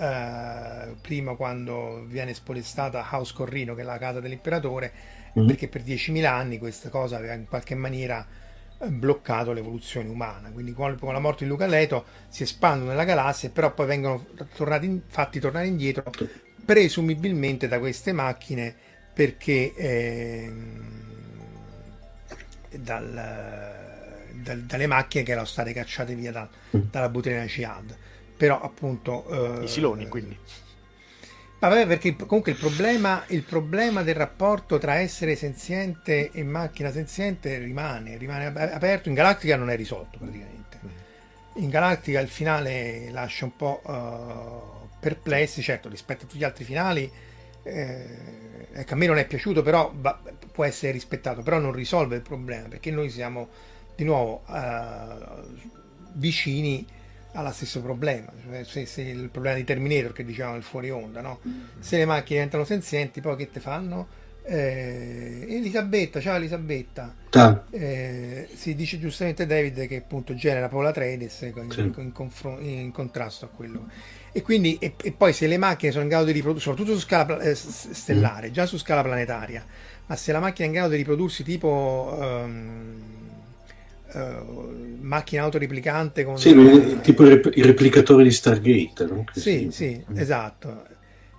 [0.89, 4.93] eh, prima quando viene spolestata House Corrino che è la casa dell'imperatore
[5.35, 5.45] Mhm.
[5.45, 8.25] perché per 10.000 anni questa cosa aveva in qualche maniera
[8.79, 13.03] eh, bloccato l'evoluzione umana quindi con, con la morte di Luca Leto si espandono nella
[13.03, 16.03] galassia però poi vengono tornati in- fatti tornare indietro
[16.65, 18.75] presumibilmente da queste macchine
[19.13, 20.91] perché ehm,
[22.71, 26.81] dal- dal- dalle macchine che erano state cacciate via da- Mm.
[26.89, 27.95] dalla Butrina Ciad
[28.35, 30.37] però appunto eh, i siloni quindi
[31.59, 37.57] Vabbè, perché comunque il problema, il problema, del rapporto tra essere senziente e macchina senziente
[37.57, 39.07] rimane, rimane aperto.
[39.07, 40.77] In Galactica non è risolto praticamente.
[41.53, 46.65] In Galactica il finale lascia un po' uh, perplessi, certo, rispetto a tutti gli altri
[46.65, 47.09] finali.
[47.63, 50.19] Eh, ecco, a me non è piaciuto, però va,
[50.51, 53.49] può essere rispettato, però non risolve il problema perché noi siamo
[53.95, 55.41] di nuovo uh,
[56.13, 56.85] vicini
[57.35, 60.91] ha lo stesso problema, cioè, se, se, il problema di Terminator che dicevamo il fuori
[60.91, 61.39] onda, no?
[61.79, 64.07] se le macchine diventano senzienti poi che te fanno?
[64.45, 67.63] Eh, Elisabetta, ciao Elisabetta, ah.
[67.69, 71.79] eh, si dice giustamente David che appunto genera Paula Atreides in, sì.
[71.79, 73.87] in, confron- in, contrasto a quello
[74.33, 77.05] e quindi e, e, poi se le macchine sono in grado di riprodursi soprattutto su
[77.05, 78.51] scala eh, stellare, mm.
[78.51, 79.63] già su scala planetaria
[80.07, 83.01] ma se la macchina è in grado di riprodursi tipo um,
[84.11, 89.23] uh, macchina autoreplicante con sì, tipo i replicatori di Stargate no?
[89.31, 90.17] sì, sì, mm.
[90.17, 90.91] esatto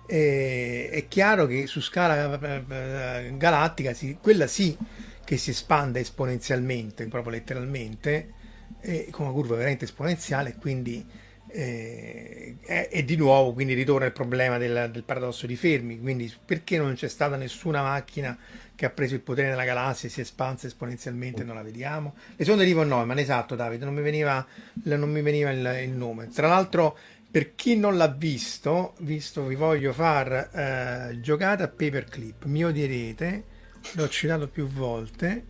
[0.07, 4.77] e, è chiaro che su scala uh, galattica sì, quella sì
[5.23, 8.33] che si espande esponenzialmente proprio letteralmente
[8.81, 11.05] e, con una curva veramente esponenziale quindi
[11.47, 16.77] eh, e, di nuovo quindi ritorna il problema del, del paradosso di Fermi quindi perché
[16.77, 18.37] non c'è stata nessuna macchina
[18.75, 22.15] che ha preso il potere nella galassia e si è espansa esponenzialmente, non la vediamo.
[22.35, 24.45] Le sonde di von Neumann, esatto Davide, non mi veniva,
[24.83, 26.27] non mi veniva il, il, nome.
[26.27, 26.97] Tra l'altro,
[27.35, 33.43] per chi non l'ha visto, visto vi voglio far eh, giocate a paperclip, mi odierete,
[33.95, 35.43] l'ho citato più volte,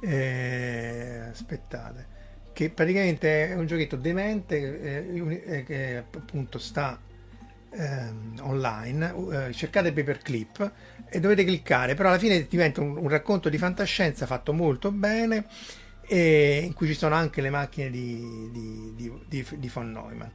[0.00, 2.06] eh, aspettate,
[2.52, 7.00] che praticamente è un giochetto demente eh, eh che appunto sta
[7.70, 9.14] ehm, online,
[9.46, 10.72] eh, cercate paperclip
[11.08, 15.46] e dovete cliccare, però alla fine diventa un, un racconto di fantascienza fatto molto bene
[16.04, 20.30] e in cui ci sono anche le macchine di, di, di, di, di von Neumann.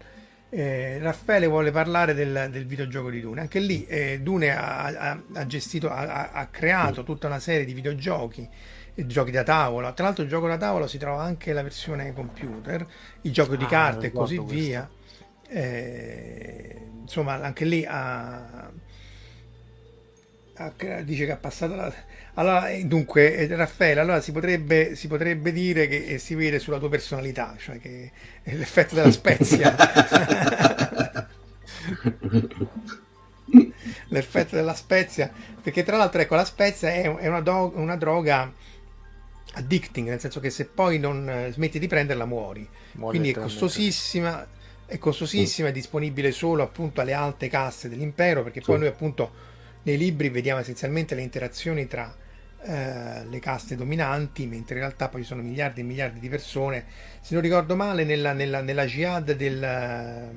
[0.50, 3.42] Eh, Raffaele vuole parlare del, del, videogioco di Dune.
[3.42, 7.74] Anche lì eh, Dune ha, ha, ha gestito, ha, ha, creato tutta una serie di
[7.74, 8.48] videogiochi,
[8.96, 9.92] giochi da tavola.
[9.92, 12.86] Tra l'altro, il gioco da tavola si trova anche la versione computer,
[13.22, 14.90] il gioco ah, di carte e così via.
[15.50, 18.72] Eh, insomma, anche lì ha,
[21.04, 21.94] dice che ha passato la...
[22.36, 26.60] Allora, eh, dunque, eh, Raffaele, allora si potrebbe, si potrebbe dire che eh, si vede
[26.60, 28.12] sulla tua personalità, cioè che
[28.44, 29.76] è l'effetto della spezia.
[34.10, 38.52] l'effetto della spezia, perché tra l'altro, ecco, la spezia è, è una, do, una, droga
[39.54, 42.68] addicting, nel senso che se poi non smetti di prenderla muori.
[42.94, 44.48] muori Quindi è costosissima
[44.88, 49.47] è costosissima, è disponibile solo appunto alle alte casse dell'impero, perché poi noi appunto
[49.88, 52.14] nei libri vediamo essenzialmente le interazioni tra
[52.62, 56.86] eh, le caste dominanti, mentre in realtà poi ci sono miliardi e miliardi di persone.
[57.22, 60.30] Se non ricordo male, nella, nella, nella jihad del,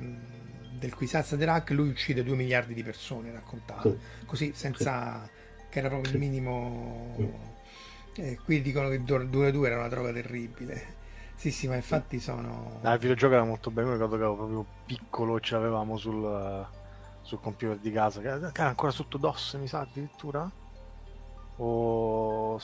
[0.78, 5.28] del Quisazza Derac lui uccide 2 miliardi di persone raccontate, così senza
[5.68, 7.48] che era proprio il minimo...
[8.16, 10.98] Eh, qui dicono che 2-2 era una droga terribile.
[11.34, 12.80] Sì, sì, ma infatti sono.
[12.82, 13.86] Ah, il videogioco era molto bello.
[13.86, 16.66] Mi ricordo che ero proprio piccolo ce l'avevamo sul,
[17.22, 18.20] sul computer di casa.
[18.20, 20.50] Che era ancora sotto DOS, mi sa addirittura.
[21.56, 22.60] O.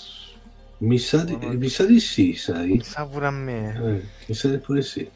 [0.78, 2.72] Mi sa, di, mi sa di sì, sai.
[2.72, 3.74] Mi sa pure a me.
[3.74, 5.08] Eh, mi sa di pure sì.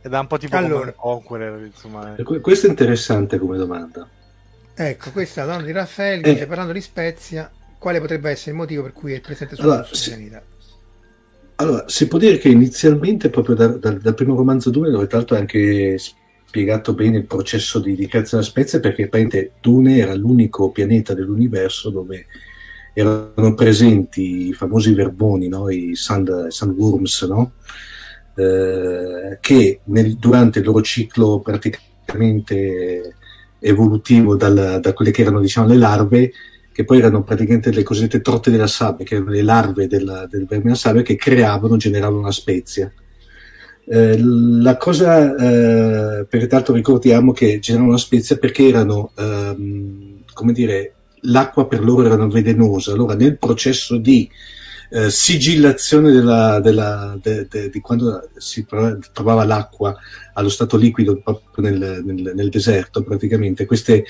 [0.00, 2.14] È un po' tipo allora, Conqueror, insomma.
[2.40, 4.08] Questo è interessante come domanda.
[4.74, 6.32] Ecco, questa è la donna di Raffaele eh.
[6.32, 9.88] dice, parlando di Spezia, quale potrebbe essere il motivo per cui è presente sulla allora,
[9.90, 10.42] pianeta?
[11.56, 15.18] Allora, si può dire che inizialmente, proprio da, da, dal primo romanzo 2, dove tra
[15.18, 15.98] l'altro è anche
[16.50, 21.14] spiegato bene il processo di, di creazione della spezia, perché apparentemente Dune era l'unico pianeta
[21.14, 22.26] dell'universo dove
[22.92, 25.70] erano presenti i famosi verboni, no?
[25.70, 27.52] i sand, sandworms, no?
[28.34, 33.14] eh, che nel, durante il loro ciclo praticamente
[33.60, 36.32] evolutivo dal, da quelle che erano diciamo, le larve
[36.72, 40.46] che poi erano praticamente le cosiddette trotte della sabbia, che erano le larve del, del
[40.46, 42.92] verme della sabbia che creavano, generavano una spezia.
[43.84, 50.52] Eh, la cosa, eh, perché tanto ricordiamo che generavano una spezia perché erano, ehm, come
[50.52, 54.28] dire, l'acqua per loro era velenosa, allora nel processo di
[54.90, 58.66] eh, sigillazione della, della, de, de, di quando si
[59.12, 59.96] trovava l'acqua
[60.34, 64.04] allo stato liquido proprio nel, nel, nel deserto, praticamente queste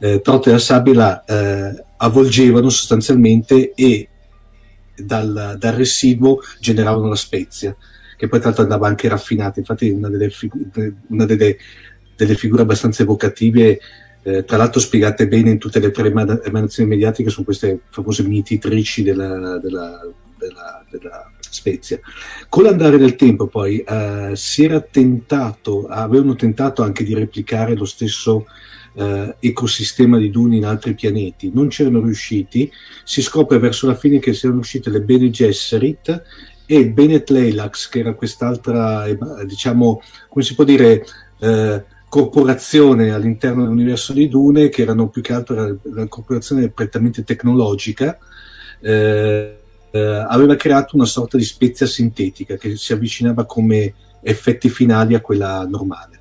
[0.00, 4.08] eh, trotte da sabbia la eh, avvolgevano sostanzialmente e
[4.96, 7.74] dal, dal, residuo generavano la spezia,
[8.22, 9.58] che poi tra l'altro andava anche raffinata.
[9.58, 11.56] Infatti, una delle, figu- una delle,
[12.14, 13.80] delle figure abbastanza evocative,
[14.22, 19.02] eh, tra l'altro spiegate bene in tutte le tre emanazioni mediatiche, sono queste famose mititrici
[19.02, 20.08] della, della,
[20.38, 21.98] della, della spezia.
[22.48, 27.86] Con l'andare del tempo poi eh, si era tentato, avevano tentato anche di replicare lo
[27.86, 28.46] stesso
[28.94, 32.70] eh, ecosistema di duni in altri pianeti, non c'erano riusciti,
[33.02, 36.22] si scopre verso la fine che siano uscite le Bene Gesserit
[36.66, 41.04] e Bennett Leilax, che era quest'altra, eh, diciamo, come si può dire,
[41.40, 48.18] eh, corporazione all'interno dell'universo di Dune, che erano più che altro una corporazione prettamente tecnologica,
[48.80, 49.58] eh,
[49.90, 55.20] eh, aveva creato una sorta di spezia sintetica che si avvicinava come effetti finali a
[55.20, 56.20] quella normale.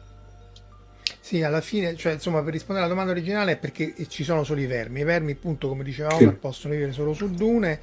[1.32, 4.60] Sì, alla fine, cioè, insomma, per rispondere alla domanda originale è perché ci sono solo
[4.60, 5.00] i vermi.
[5.00, 6.39] I vermi, appunto, come diceva Omar, sì.
[6.39, 7.80] possono vivere solo su dune.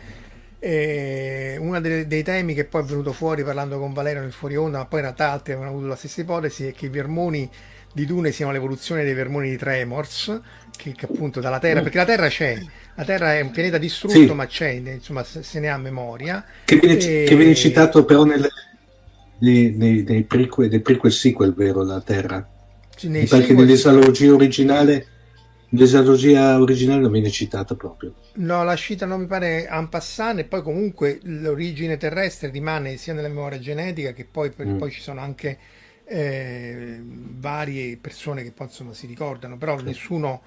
[0.61, 4.56] E uno dei, dei, temi che poi è venuto fuori parlando con Valerio nel fuori
[4.56, 7.48] onda, ma poi in realtà altri avevano avuto la stessa ipotesi, è che i vermoni
[7.92, 10.40] di Dune siano l'evoluzione dei vermoni di Tremors,
[10.76, 11.82] che, che appunto dalla Terra, mm.
[11.82, 12.59] perché la Terra c'è,
[12.94, 14.32] la Terra è un pianeta distrutto, sì.
[14.32, 16.44] ma c'è, insomma, se ne ha memoria.
[16.64, 17.24] Che viene, e...
[17.26, 18.48] che viene citato però nel,
[19.38, 22.46] nei, nei, nei, prequel, prequel sequel, vero, la Terra?
[23.02, 25.06] Nei perché nell'esalogia originale
[25.70, 28.14] l'esalogia originale non viene citata proprio.
[28.34, 33.28] No, la citano mi pare en passant e poi comunque l'origine terrestre rimane sia nella
[33.28, 34.78] memoria genetica che poi, mm.
[34.78, 35.58] poi ci sono anche
[36.04, 39.84] eh, varie persone che poi insomma si ricordano, però sì.
[39.84, 40.42] nessuno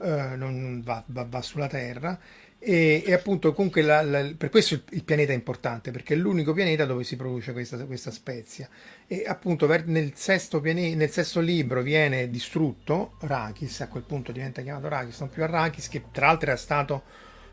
[0.00, 2.18] eh, non va, va, va, sulla Terra
[2.62, 6.16] e, e appunto comunque la, la, per questo il, il, pianeta è importante perché è
[6.18, 8.68] l'unico pianeta dove si produce questa, questa spezia.
[9.06, 14.60] E appunto nel sesto, pianeta, nel sesto libro viene distrutto Rakis, a quel punto diventa
[14.60, 17.02] chiamato Rakis, non più Arrakis che tra l'altro era stato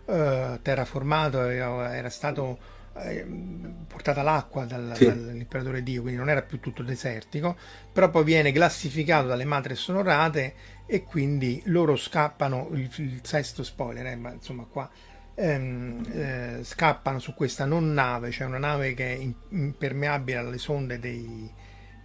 [0.07, 2.75] eh, terraformato, era, era stato
[3.87, 5.05] portata l'acqua dal, sì.
[5.05, 7.55] dall'imperatore Dio, quindi non era più tutto desertico,
[7.91, 10.53] però poi viene glassificato dalle madre sonorate
[10.85, 14.89] e quindi loro scappano, il, il sesto spoiler, eh, ma insomma qua
[15.37, 20.99] ehm, eh, scappano su questa non nave, cioè una nave che è impermeabile alle sonde
[20.99, 21.49] dei,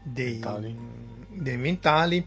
[0.02, 0.78] dei mentali,
[1.28, 2.26] dei mentali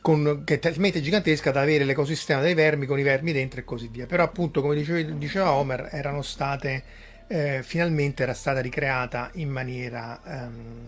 [0.00, 3.64] con, che è talmente gigantesca da avere l'ecosistema dei vermi con i vermi dentro e
[3.64, 4.06] così via.
[4.06, 10.20] Però appunto, come diceva, diceva Homer, erano state eh, finalmente era stata ricreata in maniera
[10.24, 10.86] ehm,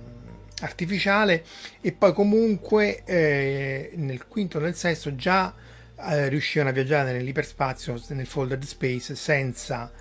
[0.62, 1.44] artificiale
[1.80, 5.54] e poi comunque eh, nel quinto e nel sesto già
[6.00, 9.92] eh, riuscivano a viaggiare nell'iperspazio, nel folded space senza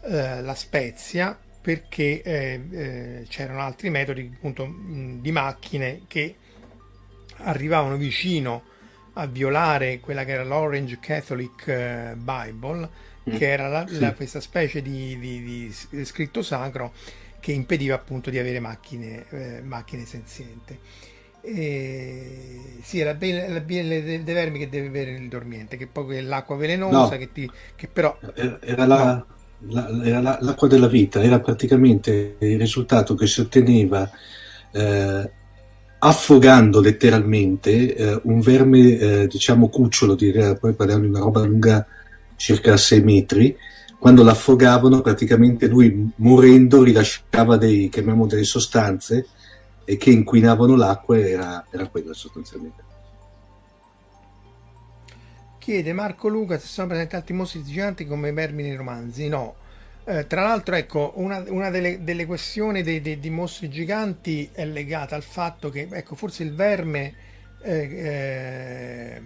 [0.00, 4.74] eh, la spezia perché eh, eh, c'erano altri metodi appunto
[5.20, 6.36] di macchine che
[7.36, 8.62] arrivavano vicino
[9.14, 13.36] a violare quella che era l'Orange Catholic Bible Mm.
[13.36, 16.92] che era la, la, questa specie di, di, di, scritto sacro
[17.38, 20.78] che impediva appunto di avere macchine, eh, macchine senzienti.
[21.40, 26.20] E, sì, è la bile dei, vermi che deve avere il dormiente, che poi è
[26.20, 27.18] l'acqua velenosa, no.
[27.18, 28.16] che, ti, che però...
[28.60, 29.24] Era, la,
[29.68, 34.08] la, era l'acqua della vita, era praticamente il risultato che si otteneva
[34.72, 35.30] eh,
[35.98, 41.86] affogando letteralmente eh, un verme, eh, diciamo cucciolo, direi, poi parliamo di una roba lunga
[42.42, 43.56] circa 6 metri,
[44.00, 49.28] quando l'affogavano praticamente lui morendo rilasciava dei, chiamiamo delle sostanze
[49.84, 52.82] e che inquinavano l'acqua era, era quello sostanzialmente.
[55.58, 59.28] Chiede Marco Luca se sono presenti altri mostri giganti come vermi nei romanzi.
[59.28, 59.54] No.
[60.04, 64.64] Eh, tra l'altro, ecco, una, una delle, delle, questioni dei, dei, dei, mostri giganti è
[64.64, 67.14] legata al fatto che, ecco, forse il verme
[67.62, 69.22] eh, eh,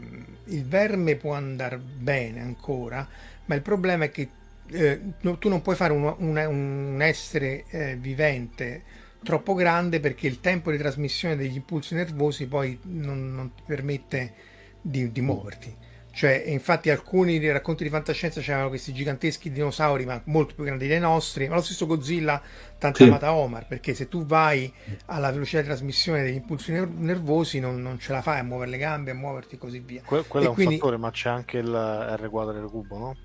[0.47, 3.07] il verme può andare bene ancora,
[3.47, 4.29] ma il problema è che
[4.69, 8.83] eh, tu non puoi fare un, un, un essere eh, vivente
[9.23, 14.33] troppo grande perché il tempo di trasmissione degli impulsi nervosi poi non, non ti permette
[14.81, 15.75] di, di muoverti.
[16.17, 20.87] Cioè, infatti alcuni dei racconti di fantascienza c'erano questi giganteschi dinosauri, ma molto più grandi
[20.87, 22.41] dei nostri, ma lo stesso Godzilla,
[22.79, 23.03] tanto sì.
[23.03, 24.73] amata Omar, perché se tu vai
[25.05, 28.79] alla velocità di trasmissione degli impulsi nervosi non, non, ce la fai a muovere le
[28.79, 30.01] gambe, a muoverti e così via.
[30.07, 30.73] Que- quello e è quindi...
[30.73, 33.17] un fattore, ma c'è anche il R quadro cubo, no?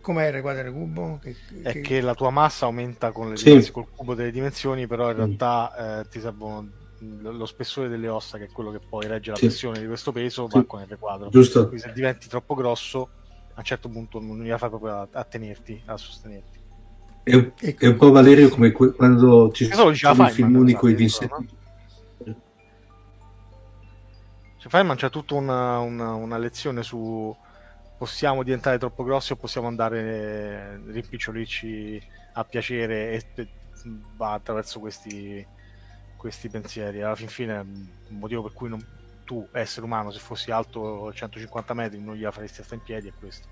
[0.00, 1.18] Com'è R quadro cubo?
[1.22, 1.60] Che, che...
[1.60, 3.70] È che la tua massa aumenta con le sì.
[3.70, 5.18] col cubo delle dimensioni, però in mm.
[5.18, 9.36] realtà eh, ti servono lo spessore delle ossa, che è quello che poi regge la
[9.36, 9.46] sì.
[9.46, 10.56] pressione di questo peso, sì.
[10.56, 11.28] va con il quadro.
[11.28, 11.68] Giusto.
[11.68, 13.08] Quindi se diventi troppo grosso,
[13.54, 16.58] a un certo punto non la fai proprio a, a tenerti, a sostenerti.
[17.22, 21.02] È, un, è un po' Valerio come que- quando ci sono i filmoni con gli
[21.02, 21.56] insetti.
[24.58, 27.34] Cioè, Feynman c'è tutta una, una, una, lezione su
[27.96, 33.48] possiamo diventare troppo grossi o possiamo andare rimpicciolirci a piacere e
[34.16, 35.46] va attraverso questi
[36.18, 37.00] questi pensieri.
[37.00, 37.64] Alla fin fine,
[38.08, 38.84] il motivo per cui non,
[39.24, 43.12] tu, essere umano, se fossi alto 150 metri, non gliela faresti stare in piedi è
[43.18, 43.48] questo.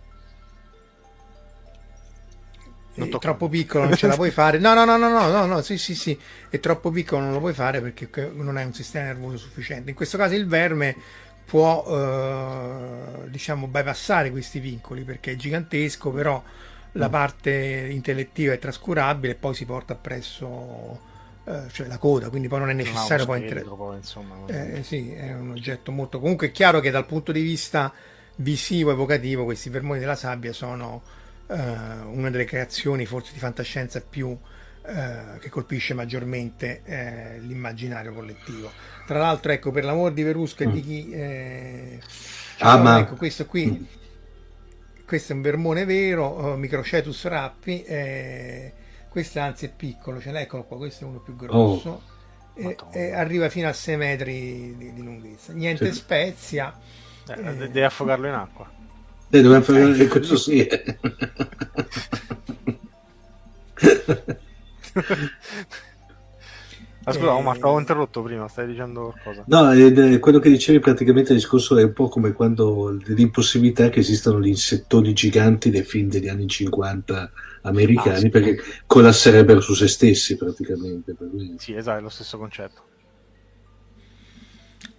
[2.95, 4.59] è troppo piccolo, non ce la puoi fare.
[4.59, 6.19] No, no, no, no, no, no, no, sì, sì, sì,
[6.51, 9.91] è troppo piccolo, non lo puoi fare perché non hai un sistema nervoso sufficiente.
[9.91, 10.97] In questo caso il verme
[11.45, 16.43] può, eh, diciamo, bypassare questi vincoli perché è gigantesco, però
[16.93, 17.11] la mm.
[17.11, 21.15] parte intellettiva è trascurabile e poi si porta appresso
[21.49, 23.63] eh, cioè la coda, quindi poi non è necessario poi inter...
[24.49, 27.93] eh, sì, è un oggetto molto comunque è chiaro che dal punto di vista
[28.37, 31.03] visivo evocativo questi vermoni della sabbia sono
[31.47, 38.71] uh, una delle creazioni forse di fantascienza più uh, che colpisce maggiormente uh, l'immaginario collettivo.
[39.07, 40.73] Tra l'altro, ecco, per l'amor di Verusca e mm.
[40.73, 41.11] di chi...
[41.11, 41.99] Eh,
[42.59, 42.99] ah, sono, ma...
[42.99, 43.67] ecco, questo qui...
[43.71, 43.85] Mm.
[45.07, 48.73] Questo è un vermone vero, Microcetus rappi, eh,
[49.17, 51.89] questo anzi è piccolo, ce eccolo qua, questo è uno più grosso.
[51.89, 52.03] Oh.
[52.53, 55.55] E, e, arriva fino a 6 metri di, di lunghezza.
[55.55, 55.95] Niente sì.
[55.95, 56.79] spezia.
[57.27, 58.71] Eh, eh, devi affogarlo in acqua.
[59.31, 60.69] Eh, dobbiamo fare eh, questo sì.
[67.09, 69.45] Ah, scusa, eh, ma stavo interrotto prima, stai dicendo qualcosa?
[69.47, 74.01] No, eh, quello che dicevi praticamente il discorso è un po' come quando l'impossibilità che
[74.01, 77.31] esistano gli insettoni giganti dei film degli anni 50
[77.63, 78.29] americani ah, sì.
[78.29, 81.15] perché collasserebbero su se stessi praticamente.
[81.59, 82.83] Sì, esatto, è lo stesso concetto.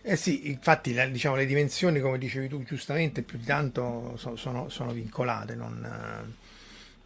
[0.01, 4.69] Eh sì, infatti diciamo, le dimensioni, come dicevi tu giustamente, più di tanto so, sono,
[4.69, 5.85] sono, vincolate, non,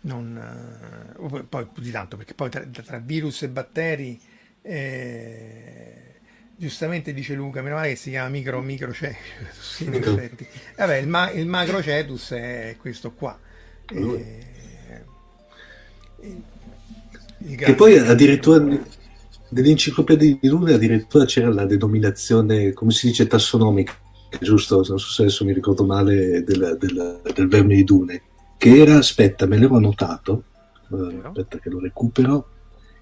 [0.01, 4.29] non, poi più di tanto, perché poi tra, tra virus e batteri,
[4.61, 6.01] eh,
[6.55, 10.45] giustamente dice Luca, meno male che si chiama micro microcetus, in effetti.
[10.77, 13.37] Vabbè, il, ma, il macrocetus è questo qua.
[13.89, 14.49] Eh,
[17.55, 18.63] che poi addirittura
[19.49, 23.93] nell'enciclopedia di Luna addirittura c'era la denominazione, come si dice, tassonomica,
[24.39, 24.75] giusto?
[24.75, 28.21] Non so se adesso mi ricordo male del, del, del verme di Dune,
[28.57, 30.43] che era, aspetta, me l'ero annotato,
[30.89, 32.47] uh, aspetta che lo recupero,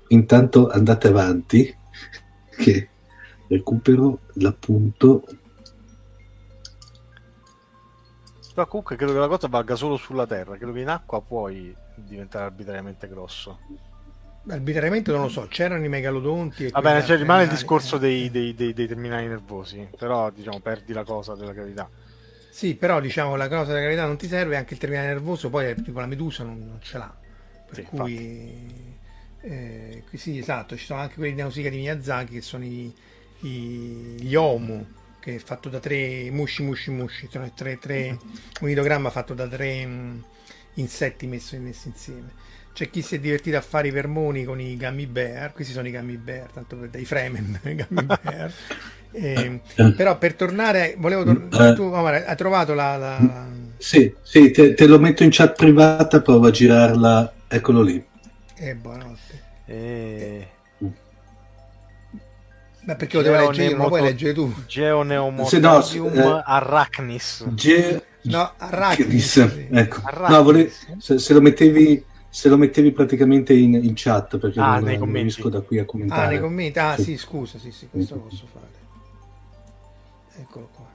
[0.10, 1.76] intanto andate avanti,
[2.56, 2.90] che
[3.48, 5.24] recupero l'appunto.
[8.56, 11.74] Ma comunque credo che la cosa valga solo sulla Terra, credo che in acqua puoi
[11.96, 13.60] diventare arbitrariamente grosso.
[14.48, 16.66] Arbitrariamente non lo so, c'erano i megalodonti.
[16.66, 20.60] E Va bene, cioè, rimane il discorso dei, dei, dei, dei, terminali nervosi, però diciamo
[20.60, 21.90] perdi la cosa della gravità.
[22.50, 25.76] Sì, però diciamo la cosa della gravità non ti serve, anche il terminale nervoso, poi
[25.82, 27.16] tipo la medusa non, non ce l'ha.
[27.68, 28.89] Per sì, cui...
[29.42, 32.94] Eh, sì, esatto, ci sono anche quelli di Nausicaa di Miyazaki che sono i,
[33.42, 33.48] i,
[34.20, 34.86] gli Omu,
[35.20, 38.18] che è fatto da tre mushi mushi mushi, sono tre, tre,
[38.62, 40.20] un idogramma fatto da tre mh, mm,
[40.76, 42.48] insetti messi, messi insieme
[42.80, 45.90] c'è chi si è divertito a fare i vermoni con i gummy bear, questi sono
[45.90, 48.54] i gummy bear, tanto per dai Fremen, gummy bear.
[49.12, 49.60] Eh,
[49.98, 52.96] però per tornare, volevo tornare, uh, tu Omar, hai trovato la...
[52.96, 53.48] la...
[53.78, 58.02] Sì, sì te, te, lo metto in chat privata, prova a girarla, eccolo lì.
[58.56, 59.29] Eh, buonanotte.
[59.70, 60.48] Eh...
[62.82, 64.52] Ma perché lo devo leggere io, ma puoi leggere tu?
[64.66, 67.46] Geoneomorphium sì, no, eh, arachnis.
[67.50, 68.04] Ge...
[68.24, 69.38] No, arachnis.
[69.38, 70.02] Ecco.
[70.04, 70.30] Arachnis.
[70.30, 74.80] No, volevo, se, se, lo mettevi se lo mettevi praticamente in, in chat perché ah,
[74.80, 76.26] non, non riesco da qui a commentare.
[76.26, 78.68] Ah, nei commenti, ah sì, sì scusa, sì, sì, questo lo posso fare.
[80.42, 80.88] Eccolo qua.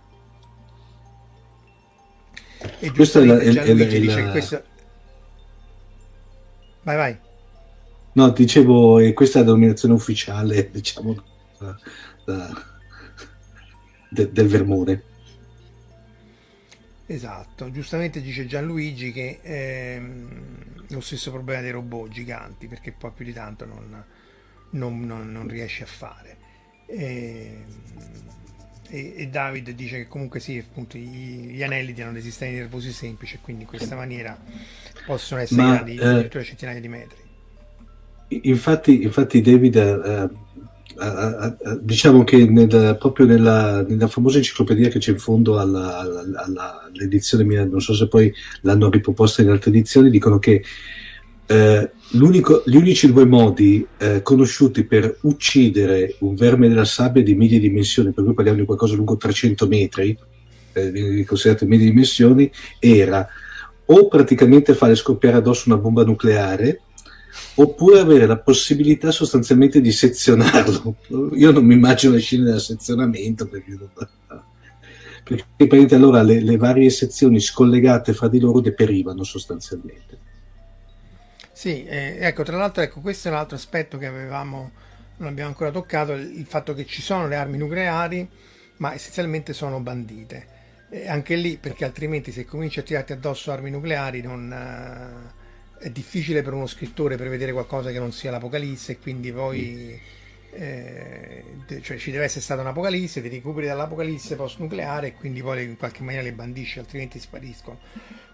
[2.80, 4.30] E questo è la, è, è, è dice la...
[4.30, 4.62] questo...
[6.82, 7.18] Vai, vai.
[8.14, 11.22] No, dicevo, e questa è la dominazione ufficiale, diciamo,
[11.58, 11.76] da,
[12.24, 12.64] da,
[14.08, 15.02] de, del Vermone.
[17.06, 23.24] Esatto, giustamente dice Gianluigi che ehm, lo stesso problema dei robot giganti, perché poi più
[23.24, 24.04] di tanto non,
[24.70, 26.36] non, non, non riesce a fare.
[26.86, 27.64] E,
[28.88, 32.92] e, e, David dice che comunque sì, appunto, gli, gli anelli hanno dei sistemi nervosi
[32.92, 34.38] semplici e quindi in questa maniera
[35.04, 37.23] possono essere Ma, grandi eh, addirittura centinaia di metri.
[38.28, 40.42] Infatti, infatti David eh,
[41.80, 47.44] diciamo che nel, proprio nella, nella, famosa enciclopedia che c'è in fondo alla, alla, all'edizione
[47.44, 50.62] mia, non so se poi l'hanno riproposta in altre edizioni, dicono che
[51.46, 57.58] eh, gli unici due modi eh, conosciuti per uccidere un verme della sabbia di medie
[57.58, 60.16] dimensioni, per cui parliamo di qualcosa lungo 300 metri,
[60.72, 63.26] eh, considerato medie dimensioni, era
[63.86, 66.80] o praticamente fare scoppiare addosso una bomba nucleare
[67.56, 70.96] oppure avere la possibilità sostanzialmente di sezionarlo.
[71.34, 73.78] Io non mi immagino le scene del sezionamento perché,
[75.56, 80.18] perché allora le, le, varie sezioni scollegate fra di loro deperivano sostanzialmente.
[81.52, 84.72] Sì, eh, ecco, tra l'altro ecco, questo è un altro aspetto che avevamo,
[85.18, 88.28] non abbiamo ancora toccato, il fatto che ci sono le armi nucleari,
[88.78, 90.48] ma essenzialmente sono bandite.
[90.90, 94.52] E anche lì, perché altrimenti se cominci a tirarti addosso armi nucleari non...
[94.52, 95.42] Eh,
[95.84, 100.00] è difficile per uno scrittore prevedere qualcosa che non sia l'Apocalisse e quindi poi
[100.54, 101.44] eh,
[101.82, 106.02] cioè ci deve essere stata un'Apocalisse, ti recuperi dall'Apocalisse post-nucleare e quindi poi in qualche
[106.02, 107.80] maniera le bandisci, altrimenti spariscono.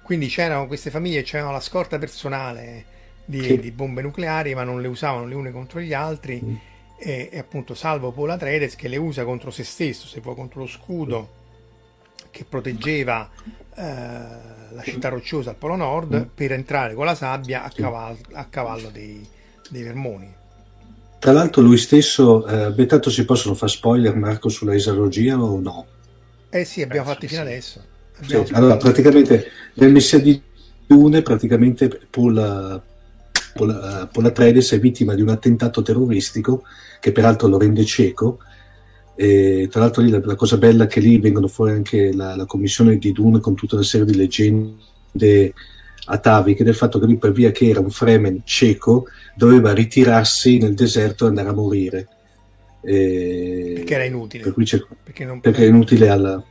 [0.05, 2.85] Quindi c'erano queste famiglie, c'erano la scorta personale
[3.25, 3.59] di, sì.
[3.59, 6.41] di bombe nucleari, ma non le usavano le une contro gli altri.
[6.41, 6.55] Mm.
[6.99, 10.61] E, e, appunto, salvo Paul Atreides che le usa contro se stesso, se vuoi contro
[10.61, 11.39] lo scudo
[12.31, 13.29] che proteggeva
[13.75, 16.23] eh, la città rocciosa al Polo Nord mm.
[16.35, 19.27] per entrare con la sabbia a cavallo, a cavallo dei,
[19.69, 20.33] dei, vermoni.
[21.19, 25.61] Tra l'altro lui stesso, eh, beh, tanto si possono fare spoiler Marco sulla esalogia o
[25.61, 25.87] no?
[26.49, 27.83] Eh sì, abbiamo eh, fatti fino adesso.
[28.23, 30.41] Sì, allora, praticamente nel Messia di
[30.87, 32.83] Dune, praticamente Paul,
[33.55, 36.65] Paul, Paul Atreides è vittima di un attentato terroristico
[37.01, 38.41] che peraltro lo rende cieco
[39.21, 42.35] e tra l'altro lì la, la, cosa bella è che lì vengono fuori anche la,
[42.35, 45.53] la, commissione di Dune con tutta una serie di leggende
[46.07, 50.73] ataviche del fatto che lui per via che era un Fremen cieco doveva ritirarsi nel
[50.73, 52.09] deserto e andare a morire.
[52.81, 54.43] E perché era inutile.
[54.43, 54.55] Per
[55.05, 55.41] perché, non...
[55.41, 56.43] perché, era inutile alla,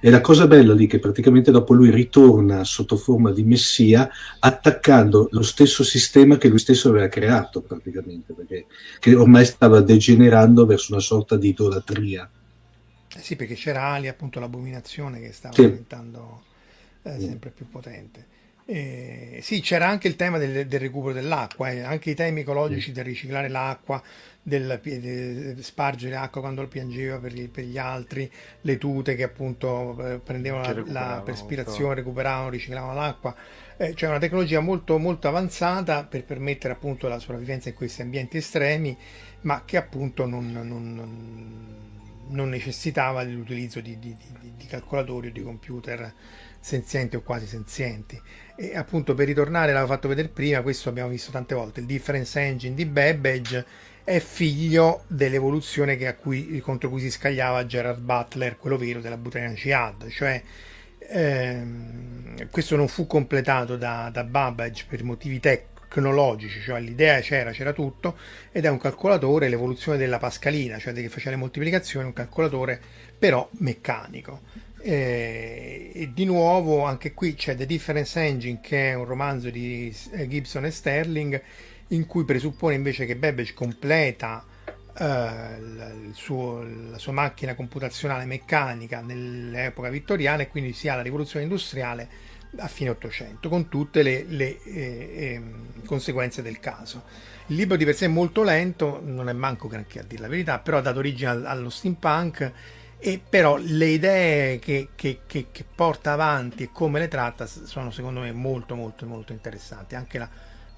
[0.00, 4.08] e la cosa bella lì è che praticamente dopo lui ritorna sotto forma di messia
[4.38, 8.66] attaccando lo stesso sistema che lui stesso aveva creato praticamente, perché
[8.98, 12.28] che ormai stava degenerando verso una sorta di idolatria.
[13.14, 15.62] Eh sì, perché c'era Ali, appunto l'abominazione che stava sì.
[15.62, 16.42] diventando
[17.02, 18.26] eh, sempre più potente.
[18.64, 22.92] Eh, sì, c'era anche il tema del, del recupero dell'acqua, eh, anche i temi ecologici
[22.92, 24.00] del riciclare l'acqua,
[24.42, 28.30] del, del spargere acqua quando lo piangeva per gli, per gli altri,
[28.62, 33.34] le tute che appunto eh, prendevano che la, la perspirazione, recuperavano, riciclavano l'acqua.
[33.76, 38.38] Eh, cioè una tecnologia molto, molto avanzata per permettere appunto la sopravvivenza in questi ambienti
[38.38, 38.96] estremi,
[39.42, 41.76] ma che appunto non, non, non,
[42.28, 46.12] non necessitava dell'utilizzo di, di, di, di calcolatori o di computer
[46.60, 48.20] senzienti o quasi senzienti.
[48.56, 52.38] E appunto per ritornare, l'avevo fatto vedere prima, questo abbiamo visto tante volte, il difference
[52.38, 59.00] engine di Babbage è figlio dell'evoluzione cui, contro cui si scagliava Gerard Butler, quello vero
[59.00, 60.42] della Butrena Jihad, cioè
[60.98, 67.72] ehm, questo non fu completato da, da Babbage per motivi tecnologici, cioè l'idea c'era, c'era
[67.72, 68.16] tutto,
[68.52, 72.80] ed è un calcolatore, l'evoluzione della Pascalina, cioè che faceva le moltiplicazioni, un calcolatore
[73.18, 74.68] però meccanico.
[74.82, 79.94] Eh, e di nuovo anche qui c'è The Difference Engine che è un romanzo di
[80.12, 81.42] eh, Gibson e Sterling
[81.90, 84.44] in cui presuppone invece che Babbage completa
[84.96, 91.44] eh, suo, la sua macchina computazionale meccanica nell'epoca vittoriana e quindi si ha la rivoluzione
[91.44, 92.08] industriale
[92.58, 95.42] a fine 800 con tutte le, le eh, eh,
[95.84, 97.04] conseguenze del caso.
[97.46, 100.28] Il libro di per sé è molto lento, non è manco granché a dire la
[100.28, 102.52] verità, però ha dato origine allo steampunk
[102.98, 107.90] e però le idee che, che, che, che, porta avanti e come le tratta sono
[107.90, 110.28] secondo me molto molto molto interessanti anche la,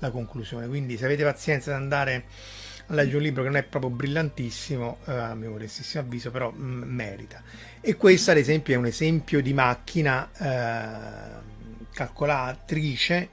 [0.02, 2.24] la conclusione quindi se avete pazienza di andare
[2.86, 6.50] a leggere un libro che non è proprio brillantissimo eh, a mio modestissimo avviso però
[6.50, 7.42] mh, mm, merita
[7.80, 13.30] e questo ad esempio è un esempio di macchina eh, calcolatrice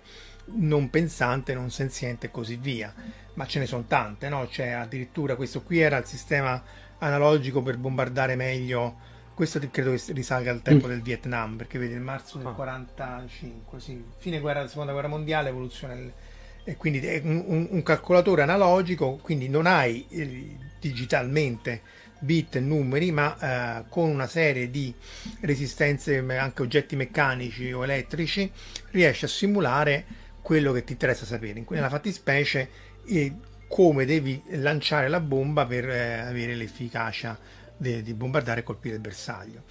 [0.51, 2.93] non pensante non senziente e così via
[3.33, 4.47] ma ce ne sono tante no?
[4.47, 6.61] c'è addirittura questo qui era il sistema
[6.99, 9.07] analogico per bombardare meglio.
[9.33, 10.89] Questo credo che risalga al tempo mm.
[10.89, 13.81] del Vietnam, perché vedi il marzo del 45, ah.
[13.81, 16.13] sì, fine guerra, seconda guerra mondiale, evoluzione.
[16.69, 21.81] E quindi è un, un, calcolatore analogico, quindi non hai eh, digitalmente
[22.19, 24.93] bit e numeri, ma eh, con una serie di
[25.39, 28.51] resistenze, anche oggetti meccanici o elettrici,
[28.91, 30.05] riesci a simulare
[30.43, 31.65] quello che ti interessa sapere.
[31.67, 32.69] Nella fattispecie,
[33.07, 33.33] eh,
[33.67, 37.35] come devi lanciare la bomba per eh, avere l'efficacia
[37.77, 39.63] de, di bombardare e colpire il bersaglio.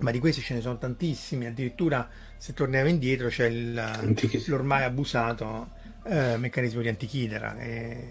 [0.00, 5.78] Ma di questi ce ne sono tantissimi, addirittura se torniamo indietro c'è il, l'ormai abusato
[6.04, 7.58] eh, meccanismo di Antichidera.
[7.58, 8.08] E...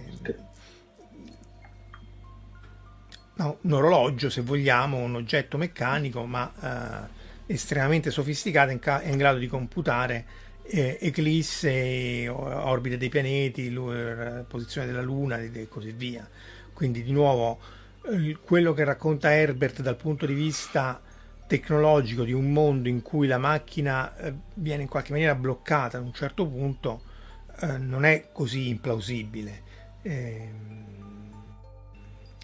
[3.36, 7.08] No, un orologio, se vogliamo, un oggetto meccanico, ma
[7.48, 10.26] eh, estremamente sofisticato, in, ca- in grado di computare
[10.64, 13.70] eh, eclisse, orbite dei pianeti,
[14.48, 16.28] posizione della Luna e così via.
[16.74, 17.60] Quindi di nuovo
[18.44, 21.02] quello che racconta Herbert dal punto di vista
[21.48, 26.04] tecnologico di un mondo in cui la macchina eh, viene in qualche maniera bloccata ad
[26.04, 27.02] un certo punto
[27.62, 29.62] eh, non è così implausibile.
[30.02, 30.50] Eh,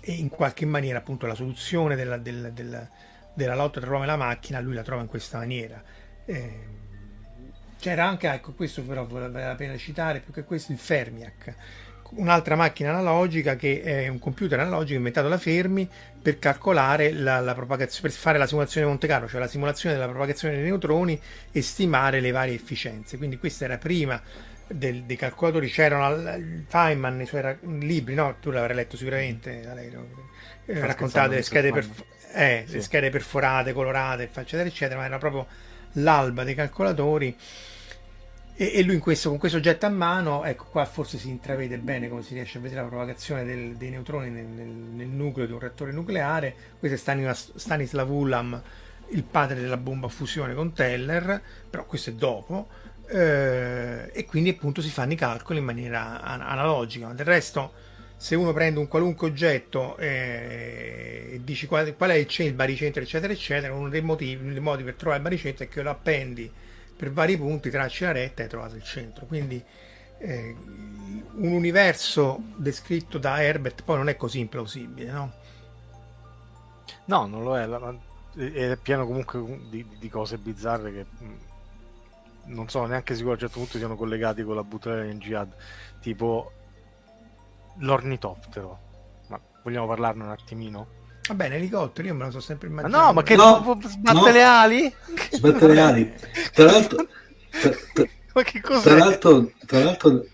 [0.08, 2.88] e in qualche maniera appunto la soluzione della, della, della,
[3.34, 5.82] della lotta tra l'uomo e la macchina lui la trova in questa maniera.
[6.26, 6.74] Eh,
[7.80, 11.56] c'era anche, ecco, questo però vale la pena citare, più che questo, il Fermiac,
[12.12, 15.90] un'altra macchina analogica che è un computer analogico inventato da Fermi
[16.22, 19.96] per calcolare la, la propagazione, per fare la simulazione di Monte Carlo, cioè la simulazione
[19.96, 21.20] della propagazione dei neutroni
[21.52, 23.18] e stimare le varie efficienze.
[23.18, 24.22] Quindi questa era prima
[24.68, 28.36] del, dei calcolatori, c'erano Feynman nei suoi libri, no?
[28.40, 30.08] Tu l'avrai letto sicuramente, Valerio,
[30.66, 32.04] eh, raccontava delle schede, perf-
[32.34, 32.82] eh, sì.
[32.82, 35.46] schede perforate, colorate, eccetera, eccetera, ma era proprio
[35.94, 37.36] l'alba dei calcolatori
[38.58, 42.08] e, e lui questo, con questo oggetto a mano, ecco qua forse si intravede bene
[42.08, 45.52] come si riesce a vedere la propagazione del, dei neutroni nel, nel, nel, nucleo di
[45.52, 46.56] un reattore nucleare.
[46.80, 48.62] Questo è Stanislav Ulam,
[49.10, 52.70] il padre della bomba a fusione con Teller, però questo è dopo.
[53.08, 57.08] Eh, e quindi appunto si fanno i calcoli in maniera an- analogica.
[57.14, 57.74] Del resto,
[58.18, 63.02] se uno prende un qualunque oggetto eh, e dici qual, qual, è il, il baricentro,
[63.02, 66.52] eccetera, eccetera, uno dei, motivi, dei modi per trovare il baricentro è che lo appendi
[66.96, 69.26] per vari punti, tracci la retta e hai trovato il centro.
[69.26, 69.62] Quindi
[70.18, 70.56] eh,
[71.36, 75.34] un universo descritto da Herbert poi non è così implausibile, no?
[77.06, 77.68] No, non lo è.
[78.36, 81.34] È pieno comunque di, di cose bizzarre che mm,
[82.46, 85.54] non sono neanche sicuro a un certo punto siano collegati con la butterella in jihad.
[86.00, 86.52] Tipo
[87.78, 88.80] l'ornitottero.
[89.28, 90.88] Ma vogliamo parlarne un attimino?
[91.28, 92.98] Va bene, elicottero, io me lo so sempre immaginato.
[92.98, 94.32] Ma no, ma che no, sbatte no.
[94.32, 94.96] le ali?
[95.32, 96.14] Sbatte le ali.
[96.54, 97.08] Tra l'altro...
[97.50, 98.82] Tra, tra, ma che cos'è?
[98.82, 99.52] Tra l'altro...
[99.66, 100.26] Tra l'altro...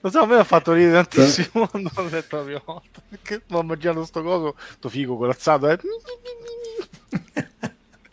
[0.00, 3.02] Lo so, a me ha fatto ridere tantissimo quando ho letto la prima volta.
[3.08, 5.78] Perché sto mangiando sto coso, sto figo corazzato, eh.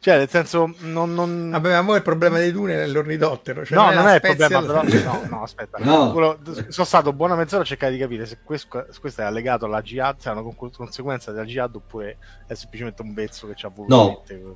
[0.08, 1.14] Cioè, nel senso, non.
[1.14, 1.50] non...
[1.50, 3.66] Vabbè, ma il problema dei dune è l'ornidottero.
[3.66, 4.82] Cioè no, non è, non è il problema, però.
[4.84, 5.80] No, no, aspetta.
[5.84, 6.14] No.
[6.14, 6.40] Quello,
[6.70, 10.20] sono stato buona mezz'ora a cercare di capire se questo, questo è allegato alla jihad,
[10.20, 13.96] se è una conseguenza della jihad oppure è semplicemente un pezzo che ci ha voluto
[13.98, 14.08] no.
[14.08, 14.56] mettere.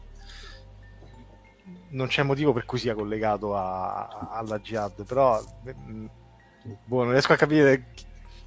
[1.89, 5.38] Non c'è motivo per cui sia collegato a, alla jihad, però.
[5.70, 6.05] Mm,
[6.86, 7.88] boh, non riesco a capire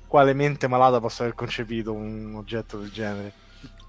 [0.07, 3.43] quale mente malata possa aver concepito un oggetto del genere.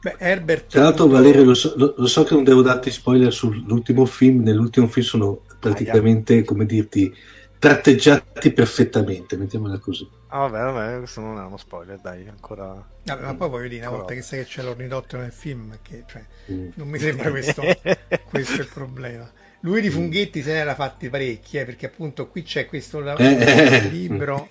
[0.06, 0.68] Beh, Herbert...
[0.68, 4.44] Tra l'altro, Valerio, lo so, lo, lo so, che non devo darti spoiler sull'ultimo film.
[4.44, 7.12] Nell'ultimo film sono praticamente, come dirti,
[7.58, 10.08] tratteggiati perfettamente, mettiamola così.
[10.28, 12.88] Ah, vabbè, vabbè, questo non è uno spoiler, dai, ancora.
[13.04, 16.04] Vabbè, ma poi voglio dire, una volta che sai che c'è l'ornidottero nel film, che,
[16.06, 16.68] cioè, mm.
[16.76, 17.64] non mi sembra questo,
[18.30, 19.28] questo il problema.
[19.62, 23.88] Lui di funghetti se ne era fatti parecchi, eh, perché appunto qui c'è questo eh.
[23.90, 24.50] libro,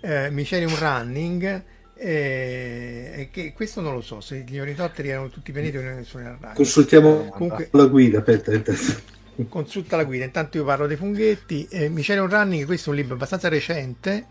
[0.00, 1.62] eh, Mycelium Running
[1.98, 6.38] e, che questo non lo so se gli ornitotteri erano tutti pianeti o non sono
[6.54, 9.14] consultiamo Comunque, la guida aspetta, aspetta.
[9.48, 10.24] consulta la guida.
[10.24, 11.66] Intanto io parlo dei funghetti.
[11.70, 14.26] Eh, Mycelium Running questo è un libro abbastanza recente.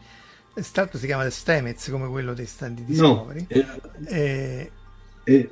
[0.58, 3.46] Stato si chiama The Stemez come quello dei stand di Discovery.
[3.50, 4.72] no, eh,
[5.26, 5.50] eh,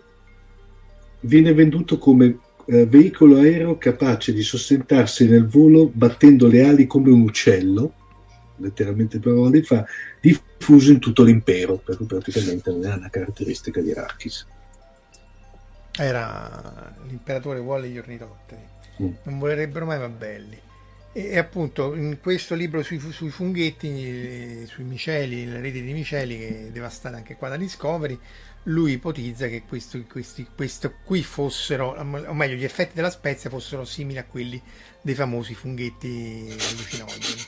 [1.19, 7.09] viene venduto come eh, veicolo aereo capace di sostentarsi nel volo battendo le ali come
[7.09, 7.93] un uccello
[8.57, 9.85] letteralmente parole fa
[10.19, 14.47] diffuso in tutto l'impero, perché praticamente non era una caratteristica di Arrakis.
[15.95, 18.67] Era l'imperatore vuole gli ornitotteri,
[19.01, 19.11] mm.
[19.23, 20.59] non volerebbero mai ma belli.
[21.15, 26.37] E, e, appunto in questo libro sui, sui funghetti, sui miceli, la rete di miceli
[26.37, 28.19] che è devastata anche qua da Discovery,
[28.63, 33.83] lui ipotizza che questo, questi, questo qui fossero, o meglio, gli effetti della spezia fossero
[33.85, 34.61] simili a quelli
[35.01, 37.41] dei famosi funghetti allucinogeni.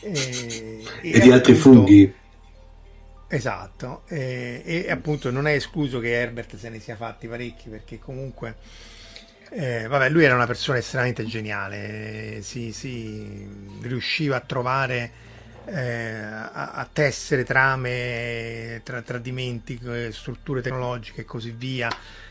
[0.00, 2.14] E, e, e di altri funghi.
[3.30, 7.98] Esatto, e, e, appunto non è escluso che Herbert se ne sia fatti parecchi perché
[7.98, 8.56] comunque,
[9.50, 13.46] eh, vabbè, lui era una persona estremamente geniale, si, si
[13.82, 15.12] riusciva a trovare,
[15.66, 21.90] eh, a, a, tessere trame, tra, tradimenti, eh, strutture tecnologiche e così via.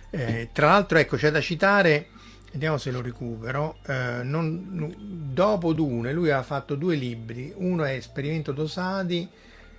[0.10, 2.08] Eh, tra l'altro, ecco, c'è da citare
[2.52, 3.78] vediamo se lo recupero.
[3.86, 4.94] Eh, non,
[5.34, 9.28] dopo Dune lui ha fatto due libri, uno è Esperimento Dosadi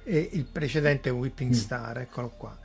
[0.04, 1.54] e il precedente Whipping mm.
[1.54, 2.56] Star, eccolo qua,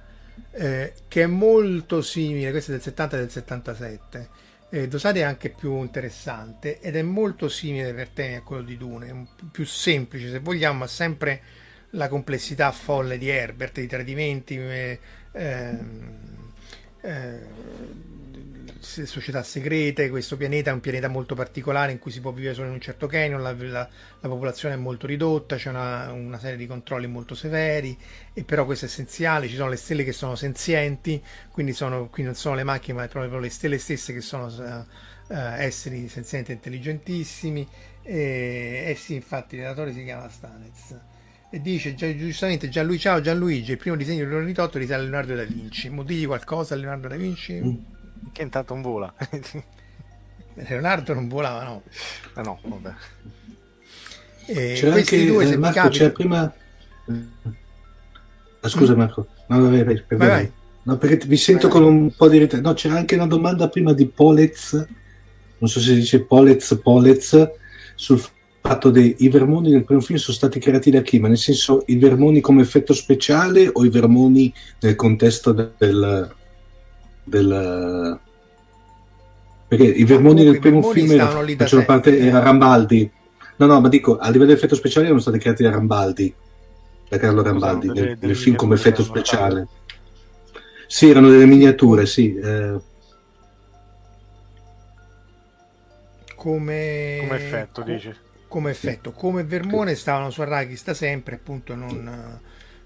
[0.52, 4.30] eh, che è molto simile, questo è del 70 e del 77.
[4.70, 8.78] Eh, Dosadi è anche più interessante ed è molto simile per temi a quello di
[8.78, 11.42] Dune, più semplice se vogliamo, ma sempre
[11.92, 14.58] la complessità folle di Herbert, di tradimenti.
[14.58, 15.00] Eh,
[15.32, 16.34] ehm,
[17.02, 17.40] eh,
[18.84, 22.68] società segrete, questo pianeta è un pianeta molto particolare in cui si può vivere solo
[22.68, 26.58] in un certo canyon, la, la, la popolazione è molto ridotta, c'è una, una, serie
[26.58, 27.98] di controlli molto severi,
[28.34, 31.22] e però questo è essenziale, ci sono le stelle che sono senzienti,
[31.52, 35.36] quindi sono, qui non sono le macchine ma proprio le stelle stesse che sono uh,
[35.58, 37.68] esseri senzienti e intelligentissimi,
[38.04, 40.96] e, eh sì, infatti il relatore si chiama Stanez
[41.50, 45.44] e dice giustamente Gianluigi, ciao Gianluigi, il primo disegno di Ornitotto risale a Leonardo da
[45.44, 45.88] Vinci.
[45.90, 47.93] Mo digli qualcosa a Leonardo da Vinci?
[48.34, 49.14] Che intanto non vola.
[50.56, 51.84] Leonardo non volava, no.
[52.36, 52.94] Eh no, vabbè.
[54.48, 56.54] E c'era anche due, eh, Marco, c'era prima...
[58.60, 58.98] Ah, scusa mm.
[58.98, 60.52] Marco, no, vai, vai, vai, vai.
[60.84, 62.68] No, perché vi sento con un po' di ritardo.
[62.68, 67.50] No, c'era anche una domanda prima di Polez, non so se si dice Polez, Polez,
[67.96, 68.22] sul
[68.60, 71.20] fatto che i vermoni del primo film sono stati creati da chi?
[71.20, 76.36] Ma nel senso i vermoni come effetto speciale o i vermoni nel contesto del...
[77.24, 78.20] del
[79.74, 83.10] perché i vermoni del primo film erano, facevano parte, era Rambaldi.
[83.56, 86.34] No, no, ma dico, a livello di effetto speciale erano stati creati da Rambaldi,
[87.10, 89.68] da Carlo Rambaldi, nel, delle, nel film come effetto speciale.
[90.86, 92.36] Sì, erano delle miniature, sì.
[92.36, 92.80] Eh.
[96.36, 97.18] Come...
[97.22, 98.14] come effetto, dici?
[98.48, 99.12] come effetto.
[99.12, 102.40] Come Vermone stavano su Arrakis da sempre, appunto, non,